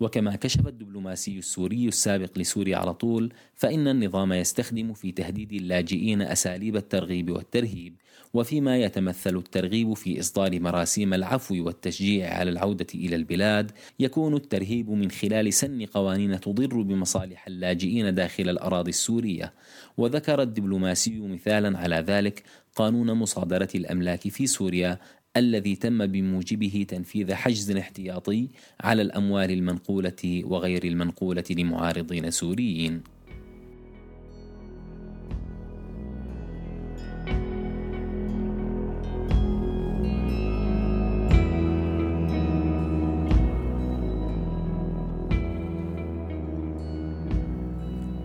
وكما 0.00 0.36
كشف 0.36 0.66
الدبلوماسي 0.66 1.38
السوري 1.38 1.88
السابق 1.88 2.38
لسوريا 2.38 2.76
على 2.76 2.94
طول 2.94 3.32
فإن 3.54 3.88
النظام 3.88 4.32
يستخدم 4.32 4.92
في 4.92 5.12
تهديد 5.12 5.52
اللاجئين 5.52 6.22
أساليب 6.22 6.76
الترغيب 6.76 7.30
والترهيب 7.30 7.94
وفيما 8.34 8.78
يتمثل 8.78 9.36
الترغيب 9.36 9.94
في 9.94 10.20
إصدار 10.20 10.60
مراسيم 10.60 11.14
العفو 11.14 11.64
والتشجيع 11.64 12.34
على 12.34 12.50
العودة 12.50 12.86
إلى 12.94 13.16
البلاد 13.16 13.72
يكون 14.00 14.34
الترهيب 14.34 14.90
من 14.90 15.10
خلال 15.10 15.52
سن 15.52 15.86
قوانين 15.86 16.40
تضر 16.40 16.82
بمصالح 16.82 17.46
اللاجئين 17.46 18.14
داخل 18.14 18.48
الأراضي 18.48 18.90
السورية. 18.90 19.52
وذكر 19.96 20.42
الدبلوماسي 20.42 21.20
مثالا 21.20 21.78
على 21.78 21.96
ذلك 21.96 22.42
قانون 22.76 23.12
مصادرة 23.12 23.68
الأملاك 23.74 24.28
في 24.28 24.46
سوريا 24.46 24.98
الذي 25.36 25.76
تم 25.76 26.06
بموجبه 26.06 26.86
تنفيذ 26.88 27.34
حجز 27.34 27.70
احتياطي 27.70 28.48
على 28.80 29.02
الأموال 29.02 29.50
المنقولة 29.50 30.42
وغير 30.44 30.84
المنقولة 30.84 31.44
لمعارضين 31.50 32.30
سوريين. 32.30 33.02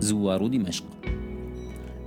زوار 0.00 0.46
دمشق. 0.46 0.93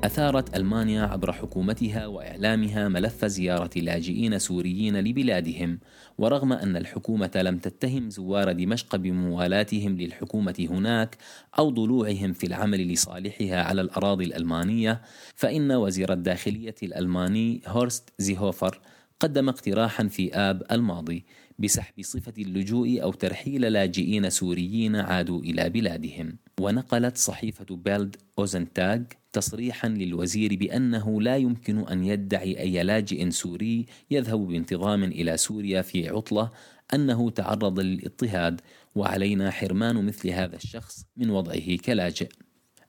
أثارت 0.08 0.56
ألمانيا 0.56 1.02
عبر 1.02 1.32
حكومتها 1.32 2.08
وإعلامها 2.08 2.88
ملف 2.88 3.26
زيارة 3.26 3.70
لاجئين 3.76 4.40
سوريين 4.40 5.00
لبلادهم 5.00 5.80
ورغم 6.18 6.54
أن 6.54 6.78
الحكومة 6.78 7.32
لم 7.36 7.58
تتهم 7.58 8.10
زوار 8.10 8.52
دمشق 8.52 8.96
بموالاتهم 8.96 9.98
للحكومة 9.98 10.68
هناك 10.70 11.18
أو 11.60 11.70
ضلوعهم 11.70 12.34
في 12.34 12.48
العمل 12.48 12.88
لصالحها 12.88 13.64
على 13.64 13.82
الأراضي 13.82 14.24
الألمانية 14.26 15.02
فإن 15.36 15.72
وزير 15.72 16.14
الداخلية 16.14 16.76
الألماني 16.84 17.62
هورست 17.68 18.14
زيهوفر 18.18 18.80
قدم 19.20 19.50
اقتراحا 19.50 20.08
في 20.08 20.34
آب 20.34 20.64
الماضي 20.72 21.26
بسحب 21.60 22.02
صفة 22.02 22.34
اللجوء 22.38 23.04
أو 23.04 23.12
ترحيل 23.12 23.62
لاجئين 23.62 24.30
سوريين 24.30 24.96
عادوا 24.96 25.40
إلى 25.42 25.70
بلادهم. 25.70 26.38
ونقلت 26.60 27.18
صحيفة 27.18 27.76
بيلد 27.76 28.16
أوزنتاغ 28.40 29.00
تصريحا 29.34 29.88
للوزير 29.88 30.56
بأنه 30.56 31.22
لا 31.22 31.38
يمكن 31.38 31.80
أن 31.80 32.04
يدعي 32.04 32.60
أي 32.60 32.84
لاجئ 32.84 33.30
سوري 33.30 33.86
يذهب 34.12 34.48
بانتظام 34.48 35.04
إلى 35.04 35.38
سوريا 35.38 35.82
في 35.82 36.10
عطلة 36.10 36.52
أنه 36.94 37.30
تعرض 37.30 37.80
للاضطهاد 37.80 38.62
وعلينا 38.96 39.52
حرمان 39.52 40.06
مثل 40.06 40.30
هذا 40.30 40.56
الشخص 40.56 41.06
من 41.18 41.30
وضعه 41.30 41.78
كلاجئ. 41.86 42.30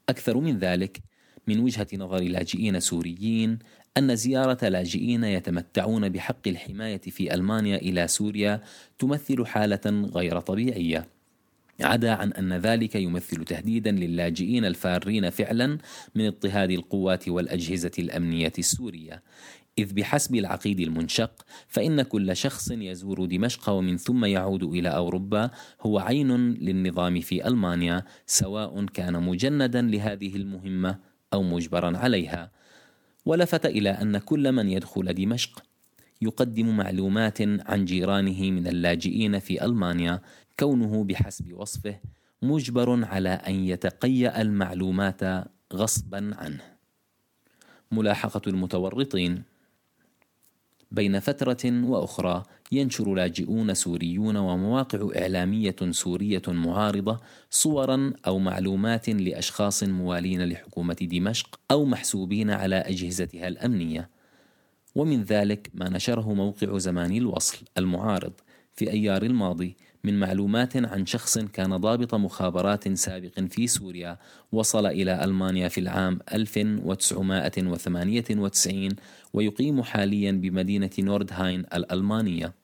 أكثر 0.08 0.38
من 0.38 0.58
ذلك 0.58 1.00
من 1.46 1.60
وجهة 1.60 1.86
نظر 1.94 2.22
لاجئين 2.22 2.80
سوريين 2.80 3.58
أن 3.98 4.16
زيارة 4.16 4.68
لاجئين 4.68 5.24
يتمتعون 5.24 6.08
بحق 6.08 6.48
الحماية 6.48 7.00
في 7.00 7.34
ألمانيا 7.34 7.76
إلى 7.76 8.08
سوريا 8.08 8.62
تمثل 8.98 9.46
حالة 9.46 10.10
غير 10.14 10.40
طبيعية. 10.40 11.17
عدا 11.80 12.12
عن 12.12 12.32
أن 12.32 12.52
ذلك 12.52 12.94
يمثل 12.94 13.44
تهديدا 13.44 13.90
للاجئين 13.90 14.64
الفارين 14.64 15.30
فعلا 15.30 15.78
من 16.14 16.26
اضطهاد 16.26 16.70
القوات 16.70 17.28
والأجهزة 17.28 17.90
الأمنية 17.98 18.52
السورية. 18.58 19.22
إذ 19.78 19.92
بحسب 19.92 20.34
العقيد 20.34 20.80
المنشق 20.80 21.44
فإن 21.68 22.02
كل 22.02 22.36
شخص 22.36 22.70
يزور 22.70 23.24
دمشق 23.24 23.68
ومن 23.70 23.96
ثم 23.96 24.24
يعود 24.24 24.62
إلى 24.62 24.88
أوروبا 24.88 25.50
هو 25.80 25.98
عين 25.98 26.52
للنظام 26.54 27.20
في 27.20 27.46
ألمانيا 27.46 28.04
سواء 28.26 28.86
كان 28.86 29.22
مجندا 29.22 29.82
لهذه 29.82 30.36
المهمة 30.36 30.98
أو 31.32 31.42
مجبرا 31.42 31.96
عليها. 31.96 32.50
ولفت 33.26 33.66
إلى 33.66 33.90
أن 33.90 34.18
كل 34.18 34.52
من 34.52 34.68
يدخل 34.68 35.14
دمشق 35.14 35.62
يقدم 36.22 36.76
معلومات 36.76 37.42
عن 37.42 37.84
جيرانه 37.84 38.50
من 38.50 38.66
اللاجئين 38.66 39.38
في 39.38 39.64
ألمانيا 39.64 40.20
كونه 40.60 41.04
بحسب 41.04 41.52
وصفه 41.52 41.98
مجبر 42.42 43.04
على 43.04 43.28
أن 43.28 43.54
يتقيأ 43.54 44.42
المعلومات 44.42 45.20
غصبا 45.74 46.30
عنه. 46.38 46.62
ملاحقة 47.92 48.40
المتورطين. 48.46 49.42
بين 50.90 51.20
فترة 51.20 51.84
وأخرى 51.84 52.42
ينشر 52.72 53.14
لاجئون 53.14 53.74
سوريون 53.74 54.36
ومواقع 54.36 55.08
إعلامية 55.16 55.76
سورية 55.90 56.42
معارضة 56.48 57.20
صورا 57.50 58.12
أو 58.26 58.38
معلومات 58.38 59.08
لأشخاص 59.08 59.82
موالين 59.82 60.44
لحكومة 60.44 60.94
دمشق 61.00 61.60
أو 61.70 61.84
محسوبين 61.84 62.50
على 62.50 62.76
أجهزتها 62.76 63.48
الأمنية. 63.48 64.10
ومن 64.94 65.22
ذلك 65.22 65.70
ما 65.74 65.88
نشره 65.88 66.34
موقع 66.34 66.78
زمان 66.78 67.16
الوصل 67.16 67.58
المعارض 67.78 68.32
في 68.74 68.90
أيار 68.90 69.22
الماضي 69.22 69.76
من 70.04 70.20
معلومات 70.20 70.76
عن 70.76 71.06
شخص 71.06 71.38
كان 71.38 71.76
ضابط 71.76 72.14
مخابرات 72.14 72.88
سابق 72.88 73.40
في 73.40 73.66
سوريا 73.66 74.18
وصل 74.52 74.86
إلى 74.86 75.24
ألمانيا 75.24 75.68
في 75.68 75.80
العام 75.80 76.18
1998 76.32 78.88
ويقيم 79.32 79.82
حاليا 79.82 80.32
بمدينة 80.32 80.90
نوردهاين 80.98 81.60
الألمانية. 81.60 82.54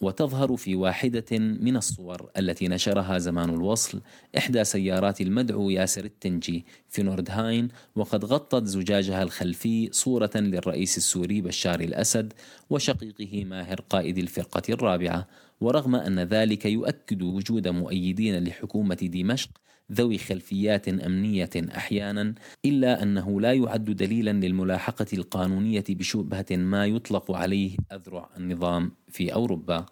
وتظهر 0.00 0.56
في 0.56 0.74
واحدة 0.74 1.38
من 1.38 1.76
الصور 1.76 2.30
التي 2.38 2.68
نشرها 2.68 3.18
زمان 3.18 3.50
الوصل 3.50 4.00
إحدى 4.38 4.64
سيارات 4.64 5.20
المدعو 5.20 5.70
ياسر 5.70 6.04
التنجي 6.04 6.64
في 6.88 7.02
نوردهاين 7.02 7.68
وقد 7.96 8.24
غطت 8.24 8.64
زجاجها 8.64 9.22
الخلفي 9.22 9.88
صورة 9.92 10.30
للرئيس 10.34 10.96
السوري 10.96 11.40
بشار 11.40 11.80
الأسد 11.80 12.32
وشقيقه 12.70 13.44
ماهر 13.44 13.80
قائد 13.80 14.18
الفرقة 14.18 14.62
الرابعة. 14.68 15.26
ورغم 15.60 15.94
أن 15.94 16.20
ذلك 16.20 16.66
يؤكد 16.66 17.22
وجود 17.22 17.68
مؤيدين 17.68 18.44
لحكومة 18.44 18.94
دمشق 18.94 19.50
ذوي 19.92 20.18
خلفيات 20.18 20.88
أمنية 20.88 21.50
أحيانا 21.56 22.34
إلا 22.64 23.02
أنه 23.02 23.40
لا 23.40 23.52
يعد 23.52 23.84
دليلا 23.84 24.30
للملاحقة 24.30 25.06
القانونية 25.12 25.84
بشبهة 25.88 26.46
ما 26.50 26.86
يطلق 26.86 27.30
عليه 27.32 27.76
أذرع 27.92 28.30
النظام 28.36 28.92
في 29.08 29.34
أوروبا. 29.34 29.86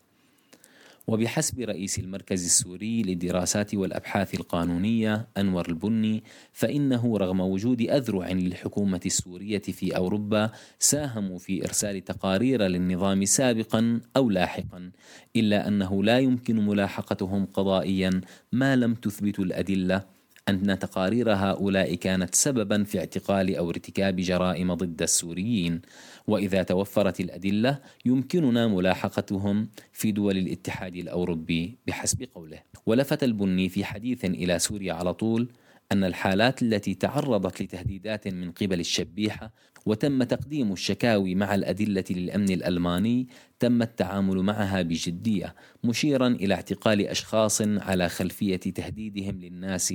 وبحسب 1.09 1.61
رئيس 1.61 1.99
المركز 1.99 2.45
السوري 2.45 3.03
للدراسات 3.03 3.75
والأبحاث 3.75 4.35
القانونية 4.35 5.29
أنور 5.37 5.69
البني 5.69 6.25
فإنه 6.53 7.19
رغم 7.19 7.41
وجود 7.41 7.81
أذرع 7.81 8.29
للحكومة 8.29 9.01
السورية 9.07 9.59
في 9.59 9.97
أوروبا 9.97 10.51
ساهموا 10.79 11.39
في 11.39 11.65
إرسال 11.65 12.05
تقارير 12.05 12.63
للنظام 12.63 13.25
سابقا 13.25 14.01
أو 14.17 14.31
لاحقا 14.31 14.91
إلا 15.37 15.69
أنه 15.69 16.05
لا 16.05 16.19
يمكن 16.19 16.67
ملاحقتهم 16.67 17.47
قضائيا 17.47 18.21
ما 18.53 18.77
لم 18.77 18.95
تثبت 18.95 19.39
الأدلة. 19.39 20.18
أن 20.49 20.79
تقارير 20.79 21.33
هؤلاء 21.33 21.95
كانت 21.95 22.35
سببا 22.35 22.85
في 22.85 22.99
اعتقال 22.99 23.57
أو 23.57 23.71
ارتكاب 23.71 24.17
جرائم 24.17 24.75
ضد 24.75 25.03
السوريين. 25.03 25.81
وإذا 26.27 26.63
توفرت 26.63 27.21
الأدلة 27.21 27.79
يمكننا 28.07 28.67
ملاحقتهم 28.67 29.69
في 29.93 30.13
دول 30.13 30.39
الاتحاد 30.39 30.97
الأوروبي 30.97 31.79
بحسب 31.87 32.29
قوله. 32.35 32.59
ولفت 32.87 33.25
البني 33.25 33.69
في 33.69 33.85
حديث 33.85 34.25
إلى 34.25 34.59
سوريا 34.59 34.93
على 34.93 35.15
طول 35.15 35.49
أن 35.93 36.05
الحالات 36.05 36.63
التي 36.63 36.95
تعرضت 36.95 37.63
لتهديدات 37.63 38.29
من 38.29 38.53
قبل 38.53 38.81
الشبيحة 38.81 39.53
وتم 39.87 40.23
تقديم 40.23 40.73
الشكاوي 40.73 41.35
مع 41.35 41.55
الأدلة 41.55 42.05
للأمن 42.11 42.51
الألماني 42.51 43.29
تم 43.59 43.83
التعامل 43.83 44.37
معها 44.37 44.83
بجدية 44.83 45.55
مشيرا 45.85 46.29
إلى 46.29 46.55
اعتقال 46.55 47.07
أشخاص 47.07 47.63
على 47.63 48.09
خلفية 48.09 48.57
تهديدهم 48.57 49.39
للناس 49.41 49.95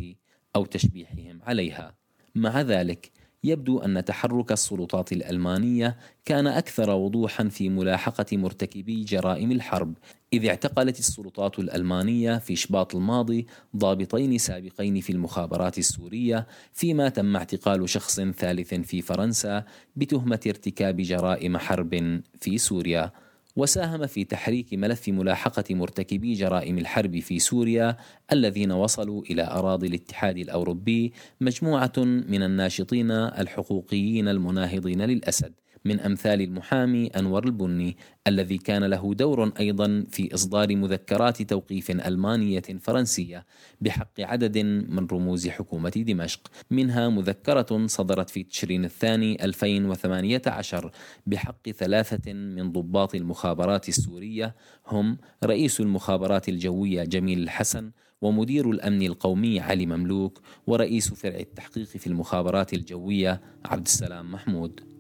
أو 0.56 0.66
تشبيحهم 0.66 1.40
عليها. 1.44 1.96
مع 2.36 2.62
ذلك 2.62 3.12
يبدو 3.44 3.80
أن 3.80 4.06
تحرك 4.06 4.52
السلطات 4.52 5.12
الألمانية 5.12 5.98
كان 6.26 6.48
أكثر 6.48 6.90
وضوحا 6.90 7.48
في 7.48 7.70
ملاحقة 7.70 8.38
مرتكبي 8.38 9.04
جرائم 9.04 9.52
الحرب 9.52 9.94
إذ 10.34 10.46
اعتقلت 10.46 11.00
السلطات 11.00 11.60
الألمانية 11.60 12.38
في 12.38 12.56
شباط 12.56 12.96
الماضي 12.96 13.48
ضابطين 13.78 14.38
سابقين 14.38 15.02
في 15.02 15.12
المخابرات 15.12 15.78
السورية 15.78 16.48
فيما 16.74 17.10
تم 17.10 17.36
اعتقال 17.36 17.90
شخص 17.90 18.22
ثالث 18.22 18.74
في 18.74 19.02
فرنسا 19.02 19.66
بتهمة 19.96 20.40
ارتكاب 20.48 20.98
جرائم 21.02 21.58
حرب 21.58 22.22
في 22.40 22.58
سوريا. 22.58 23.12
وساهم 23.56 24.08
في 24.08 24.24
تحريك 24.24 24.74
ملف 24.74 25.10
ملاحقة 25.10 25.76
مرتكبي 25.76 26.34
جرائم 26.34 26.78
الحرب 26.78 27.20
في 27.20 27.40
سوريا 27.40 27.98
الذين 28.32 28.72
وصلوا 28.72 29.24
إلى 29.24 29.44
أراضي 29.44 29.88
الاتحاد 29.88 30.38
الأوروبي 30.38 31.14
مجموعة 31.42 31.94
من 31.98 32.44
الناشطين 32.44 33.12
الحقوقيين 33.12 34.28
المناهضين 34.28 35.02
للأسد. 35.02 35.54
من 35.86 36.00
أمثال 36.00 36.42
المحامي 36.42 37.08
أنور 37.08 37.46
البني 37.46 37.98
الذي 38.28 38.58
كان 38.58 38.84
له 38.84 39.14
دور 39.14 39.52
أيضا 39.60 40.06
في 40.10 40.34
إصدار 40.34 40.76
مذكرات 40.76 41.42
توقيف 41.42 41.92
ألمانية 41.92 42.62
فرنسية 42.80 43.46
بحق 43.82 44.20
عدد 44.20 44.58
من 44.58 45.08
رموز 45.12 45.48
حكومة 45.48 45.90
دمشق. 45.90 46.52
منها 46.72 47.10
مذكرة 47.10 47.88
صدرت 47.88 48.30
في 48.30 48.44
تشرين 48.44 48.86
الثاني 48.86 49.46
2018 49.46 50.92
بحق 51.28 51.70
ثلاثة 51.70 52.34
من 52.34 52.72
ضباط 52.72 53.16
المخابرات 53.16 53.90
السورية. 53.90 54.56
هم 54.88 55.18
رئيس 55.44 55.80
المخابرات 55.80 56.50
الجوية 56.50 57.04
جميل 57.04 57.44
الحسن 57.44 57.92
ومدير 58.22 58.72
الأمن 58.72 59.02
القومي 59.02 59.60
علي 59.60 59.86
مملوك 59.86 60.42
ورئيس 60.68 61.14
فرع 61.14 61.36
التحقيق 61.40 61.88
في 61.88 62.08
المخابرات 62.08 62.74
الجوية 62.74 63.42
عبد 63.66 63.86
السلام 63.86 64.32
محمود. 64.32 64.93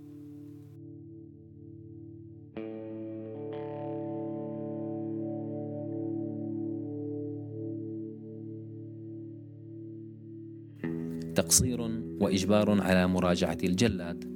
تقصير 11.35 11.81
وإجبار 12.21 12.81
على 12.81 13.07
مراجعة 13.07 13.57
الجلاد. 13.63 14.33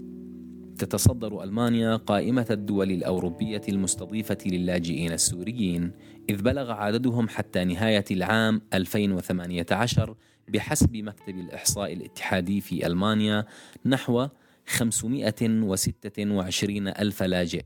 تتصدر 0.78 1.44
ألمانيا 1.44 1.96
قائمة 1.96 2.46
الدول 2.52 2.92
الأوروبية 2.92 3.62
المستضيفة 3.70 4.38
للاجئين 4.46 5.12
السوريين 5.12 5.92
إذ 6.30 6.42
بلغ 6.42 6.72
عددهم 6.72 7.30
حتى 7.30 7.64
نهاية 7.64 8.06
العام 8.12 8.62
2018 8.74 10.16
بحسب 10.48 10.96
مكتب 10.96 11.38
الإحصاء 11.38 11.94
الاتحادي 11.94 12.62
في 12.62 12.88
ألمانيا 12.88 13.46
نحو 13.86 14.28
526 14.68 16.88
ألف 16.88 17.24
لاجئ. 17.24 17.64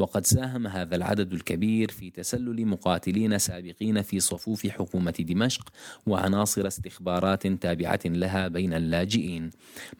وقد 0.00 0.26
ساهم 0.26 0.66
هذا 0.66 0.96
العدد 0.96 1.32
الكبير 1.32 1.90
في 1.90 2.10
تسلل 2.10 2.66
مقاتلين 2.66 3.38
سابقين 3.38 4.02
في 4.02 4.20
صفوف 4.20 4.66
حكومة 4.66 5.14
دمشق 5.20 5.68
وعناصر 6.06 6.66
استخبارات 6.66 7.46
تابعة 7.46 8.00
لها 8.04 8.48
بين 8.48 8.74
اللاجئين. 8.74 9.50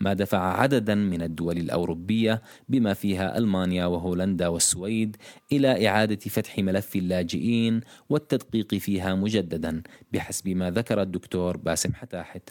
ما 0.00 0.12
دفع 0.12 0.60
عددا 0.60 0.94
من 0.94 1.22
الدول 1.22 1.58
الأوروبية 1.58 2.42
بما 2.68 2.94
فيها 2.94 3.38
ألمانيا 3.38 3.86
وهولندا 3.86 4.48
والسويد 4.48 5.16
إلى 5.52 5.88
إعادة 5.88 6.16
فتح 6.30 6.58
ملف 6.58 6.96
اللاجئين 6.96 7.80
والتدقيق 8.08 8.74
فيها 8.74 9.14
مجددا 9.14 9.82
بحسب 10.12 10.48
ما 10.48 10.70
ذكر 10.70 11.02
الدكتور 11.02 11.56
باسم 11.56 11.94
حتاحت. 11.94 12.50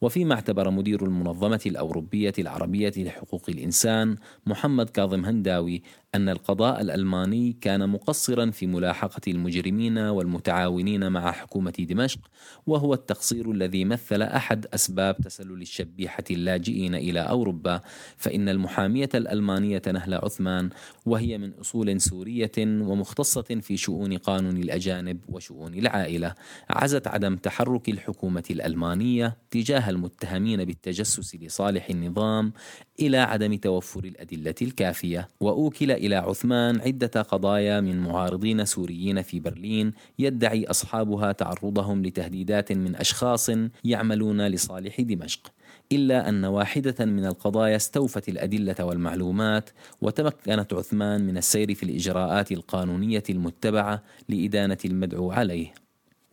وفيما 0.00 0.34
اعتبر 0.34 0.70
مدير 0.70 1.04
المنظمة 1.04 1.60
الأوروبية 1.66 2.32
العربية 2.38 2.92
لحقوق 2.96 3.42
الإنسان 3.48 4.16
محمد 4.46 4.90
كاظم 4.90 5.24
هنداوي 5.24 5.82
أن 6.14 6.28
القضاء 6.28 6.80
الألماني 6.80 7.56
كان 7.60 7.88
مقصرا 7.88 8.50
في 8.50 8.66
ملاحقة 8.66 9.20
المجرمين 9.28 9.98
والمتعاونين 9.98 11.12
مع 11.12 11.32
حكومة 11.32 11.72
دمشق 11.78 12.18
وهو 12.66 12.94
التقصير 12.94 13.50
الذي 13.50 13.84
مثل 13.84 14.22
أحد 14.22 14.66
أسباب 14.74 15.16
تسلل 15.16 15.62
الشبيحة 15.62 16.24
اللاجئين 16.30 16.94
إلى 16.94 17.20
أوروبا 17.20 17.80
فإن 18.16 18.48
المحامية 18.48 19.08
الألمانية 19.14 19.82
نهلة 19.86 20.16
عثمان 20.16 20.70
وهي 21.06 21.38
من 21.38 21.52
أصول 21.52 22.00
سورية 22.00 22.52
ومختصة 22.58 23.60
في 23.60 23.76
شؤون 23.76 24.16
قانون 24.16 24.56
الأجانب 24.56 25.20
وشؤون 25.28 25.74
العائلة 25.74 26.34
عزت 26.70 27.06
عدم 27.06 27.36
تحرك 27.36 27.88
الحكومة 27.88 28.44
الألمانية 28.50 29.36
تجاه 29.50 29.90
المتهمين 29.90 30.64
بالتجسس 30.64 31.36
لصالح 31.36 31.90
النظام 31.90 32.52
إلى 33.00 33.18
عدم 33.18 33.54
توفر 33.54 34.04
الأدلة 34.04 34.54
الكافية 34.62 35.28
وأوكل 35.40 35.99
إلى 36.06 36.16
عثمان 36.16 36.80
عدة 36.80 37.22
قضايا 37.22 37.80
من 37.80 38.00
معارضين 38.00 38.64
سوريين 38.64 39.22
في 39.22 39.40
برلين 39.40 39.92
يدعي 40.18 40.64
أصحابها 40.64 41.32
تعرضهم 41.32 42.06
لتهديدات 42.06 42.72
من 42.72 42.96
أشخاص 42.96 43.50
يعملون 43.84 44.46
لصالح 44.46 45.00
دمشق 45.00 45.52
إلا 45.92 46.28
أن 46.28 46.44
واحدة 46.44 47.04
من 47.04 47.26
القضايا 47.26 47.76
استوفت 47.76 48.28
الأدلة 48.28 48.74
والمعلومات 48.80 49.70
وتمكنت 50.00 50.74
عثمان 50.74 51.26
من 51.26 51.36
السير 51.36 51.74
في 51.74 51.82
الإجراءات 51.82 52.52
القانونية 52.52 53.22
المتبعة 53.30 54.02
لإدانة 54.28 54.78
المدعو 54.84 55.32
عليه. 55.32 55.74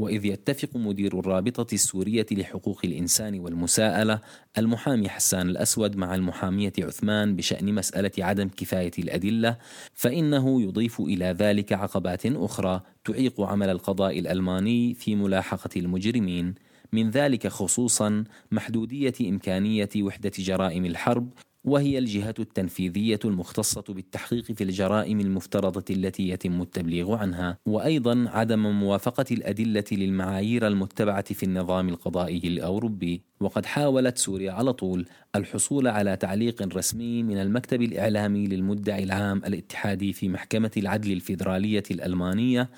وإذ 0.02 0.26
يتفق 0.26 0.78
مدير 0.78 1.20
الرابطة 1.20 1.74
السورية 1.74 2.26
لحقوق 2.32 2.82
الإنسان 2.86 3.40
والمساءلة 3.40 4.22
المحامي 4.58 5.10
حسان 5.10 5.50
الأسود 5.50 5.96
مع 5.96 6.16
المحامية 6.16 6.74
عثمان 6.80 7.36
بشأن 7.36 7.74
مسألة 7.74 8.12
عدم 8.20 8.50
كفاية 8.50 8.92
الأدلة 9.00 9.58
فإنه 9.94 10.62
يضيف 10.62 11.02
إلى 11.02 11.26
ذلك 11.26 11.74
عقبات 11.74 12.26
أخرى 12.26 12.82
تعيق 13.06 13.42
عمل 13.42 13.70
القضاء 13.70 14.20
الألماني 14.20 14.94
في 14.94 15.16
ملاحقة 15.16 15.70
المجرمين. 15.78 16.56
من 16.92 17.10
ذلك 17.10 17.48
خصوصا 17.48 18.24
محدودية 18.52 19.14
إمكانية 19.22 19.90
وحدة 19.98 20.32
جرائم 20.38 20.86
الحرب 20.86 21.30
وهي 21.68 21.98
الجهة 21.98 22.36
التنفيذية 22.40 23.20
المختصة 23.26 23.84
بالتحقيق 23.90 24.44
في 24.44 24.64
الجرائم 24.64 25.20
المفترضة 25.20 25.86
التي 25.90 26.30
يتم 26.30 26.62
التبليغ 26.62 27.16
عنها، 27.16 27.58
وأيضا 27.66 28.26
عدم 28.30 28.60
موافقة 28.60 29.26
الأدلة 29.32 29.84
للمعايير 29.92 30.68
المتبعة 30.68 31.34
في 31.34 31.44
النظام 31.44 31.90
القضائي 31.90 32.42
الأوروبي، 32.44 33.22
وقد 33.40 33.66
حاولت 33.66 34.18
سوريا 34.18 34.52
على 34.52 34.74
طول 34.74 35.06
الحصول 35.36 35.88
على 35.88 36.16
تعليق 36.16 36.76
رسمي 36.78 37.24
من 37.24 37.38
المكتب 37.38 37.82
الإعلامي 37.82 38.48
للمدعي 38.48 39.04
العام 39.04 39.38
الاتحادي 39.38 40.14
في 40.14 40.30
محكمة 40.30 40.72
العدل 40.78 41.12
الفيدرالية 41.12 41.84
الألمانية، 41.92 42.70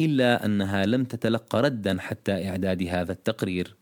إلا 0.00 0.46
أنها 0.46 0.86
لم 0.86 1.04
تتلقى 1.04 1.62
ردا 1.62 2.00
حتى 2.00 2.48
إعداد 2.48 2.82
هذا 2.82 3.12
التقرير. 3.12 3.76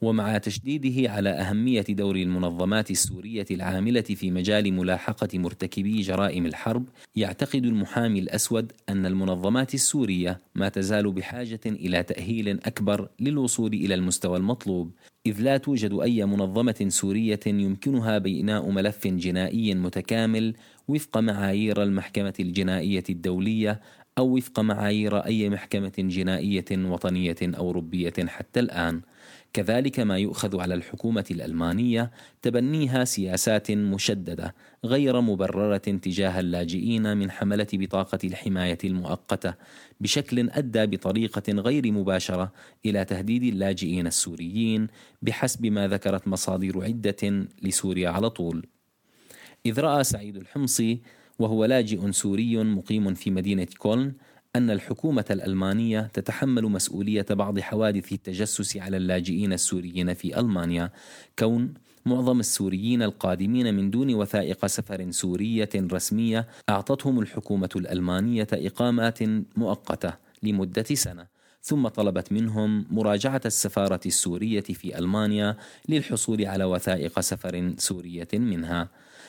ومع 0.00 0.38
تشديده 0.38 1.10
على 1.10 1.30
أهمية 1.30 1.84
دور 1.88 2.16
المنظمات 2.16 2.90
السورية 2.90 3.46
العاملة 3.50 4.00
في 4.00 4.30
مجال 4.30 4.72
ملاحقة 4.72 5.38
مرتكبي 5.38 6.00
جرائم 6.00 6.46
الحرب، 6.46 6.84
يعتقد 7.16 7.64
المحامي 7.64 8.18
الأسود 8.18 8.72
أن 8.88 9.06
المنظمات 9.06 9.74
السورية 9.74 10.40
ما 10.54 10.68
تزال 10.68 11.12
بحاجة 11.12 11.60
إلى 11.66 12.02
تأهيل 12.02 12.48
أكبر 12.48 13.08
للوصول 13.20 13.72
إلى 13.72 13.94
المستوى 13.94 14.36
المطلوب، 14.36 14.90
إذ 15.26 15.40
لا 15.40 15.56
توجد 15.56 15.98
أي 16.02 16.26
منظمة 16.26 16.86
سورية 16.88 17.40
يمكنها 17.46 18.18
بناء 18.18 18.70
ملف 18.70 19.06
جنائي 19.06 19.74
متكامل 19.74 20.54
وفق 20.88 21.18
معايير 21.18 21.82
المحكمة 21.82 22.34
الجنائية 22.40 23.04
الدولية 23.10 23.80
أو 24.18 24.36
وفق 24.36 24.60
معايير 24.60 25.18
أي 25.18 25.50
محكمة 25.50 25.92
جنائية 25.98 26.64
وطنية 26.72 27.36
أوروبية 27.42 28.14
حتى 28.26 28.60
الآن. 28.60 29.00
كذلك 29.52 30.00
ما 30.00 30.18
يؤخذ 30.18 30.60
على 30.60 30.74
الحكومة 30.74 31.24
الألمانية 31.30 32.10
تبنيها 32.42 33.04
سياسات 33.04 33.70
مشددة 33.70 34.54
غير 34.84 35.20
مبررة 35.20 35.76
تجاه 35.76 36.40
اللاجئين 36.40 37.16
من 37.16 37.30
حملة 37.30 37.66
بطاقة 37.72 38.18
الحماية 38.24 38.78
المؤقتة 38.84 39.54
بشكل 40.00 40.50
أدى 40.50 40.86
بطريقة 40.86 41.52
غير 41.52 41.92
مباشرة 41.92 42.52
إلى 42.86 43.04
تهديد 43.04 43.42
اللاجئين 43.42 44.06
السوريين 44.06 44.86
بحسب 45.22 45.66
ما 45.66 45.88
ذكرت 45.88 46.28
مصادر 46.28 46.84
عدة 46.84 47.46
لسوريا 47.62 48.10
على 48.10 48.30
طول. 48.30 48.66
إذ 49.66 49.80
رأى 49.80 50.04
سعيد 50.04 50.36
الحمصي 50.36 51.00
وهو 51.38 51.64
لاجئ 51.64 52.10
سوري 52.12 52.64
مقيم 52.64 53.14
في 53.14 53.30
مدينة 53.30 53.66
كولن 53.78 54.12
أن 54.56 54.70
الحكومة 54.70 55.24
الألمانية 55.30 56.00
تتحمل 56.00 56.62
مسؤولية 56.62 57.26
بعض 57.30 57.60
حوادث 57.60 58.12
التجسس 58.12 58.76
على 58.76 58.96
اللاجئين 58.96 59.52
السوريين 59.52 60.14
في 60.14 60.40
ألمانيا. 60.40 60.90
كون 61.38 61.74
معظم 62.06 62.40
السوريين 62.40 63.02
القادمين 63.02 63.74
من 63.74 63.90
دون 63.90 64.14
وثائق 64.14 64.66
سفر 64.66 65.10
سورية 65.10 65.68
رسمية 65.76 66.48
أعطتهم 66.68 67.20
الحكومة 67.20 67.68
الألمانية 67.76 68.46
إقامات 68.52 69.18
مؤقتة 69.56 70.12
لمدة 70.42 70.82
سنة. 70.82 71.26
ثم 71.62 71.88
طلبت 71.88 72.32
منهم 72.32 72.86
مراجعة 72.90 73.40
السفارة 73.46 74.00
السورية 74.06 74.60
في 74.60 74.98
ألمانيا 74.98 75.56
للحصول 75.88 76.46
على 76.46 76.64
وثائق 76.64 77.20
سفر 77.20 77.74
سورية 77.78 78.28
منها. 78.34 78.88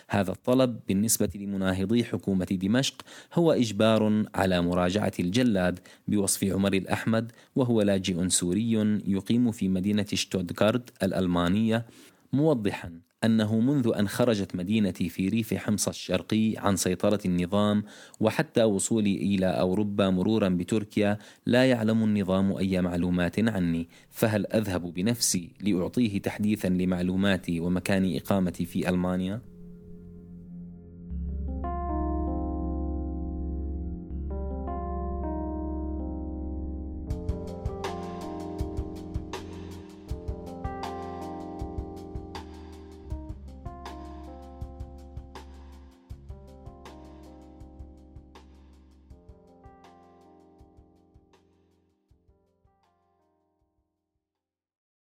هذا 0.09 0.31
الطلب 0.31 0.79
بالنسبة 0.87 1.29
لمناهضي 1.35 2.03
حكومة 2.03 2.45
دمشق 2.45 2.95
هو 3.33 3.51
إجبار 3.51 4.25
على 4.35 4.61
مراجعة 4.61 5.11
الجلاد 5.19 5.79
بوصف 6.07 6.43
عمر 6.43 6.73
الأحمد 6.73 7.31
وهو 7.55 7.81
لاجئ 7.81 8.29
سوري 8.29 8.71
يقيم 9.07 9.51
في 9.51 9.69
مدينة 9.69 10.05
شتوتغارد 10.13 10.89
الألمانية 11.03 11.85
موضحا 12.33 12.99
أنه 13.23 13.59
منذ 13.59 13.91
أن 13.99 14.07
خرجت 14.07 14.55
مدينتي 14.55 15.09
في 15.09 15.29
ريف 15.29 15.53
حمص 15.53 15.87
الشرقي 15.87 16.53
عن 16.57 16.75
سيطرة 16.75 17.19
النظام 17.25 17.83
وحتى 18.19 18.63
وصولي 18.63 19.15
إلى 19.15 19.45
أوروبا 19.45 20.09
مرورا 20.09 20.49
بتركيا 20.49 21.17
لا 21.45 21.65
يعلم 21.65 22.03
النظام 22.03 22.57
أي 22.57 22.81
معلومات 22.81 23.39
عني 23.39 23.87
فهل 24.09 24.45
أذهب 24.45 24.93
بنفسي 24.93 25.49
لأعطيه 25.61 26.21
تحديثا 26.21 26.67
لمعلوماتي 26.67 27.59
ومكان 27.59 28.15
إقامتي 28.15 28.65
في 28.65 28.89
ألمانيا؟ 28.89 29.41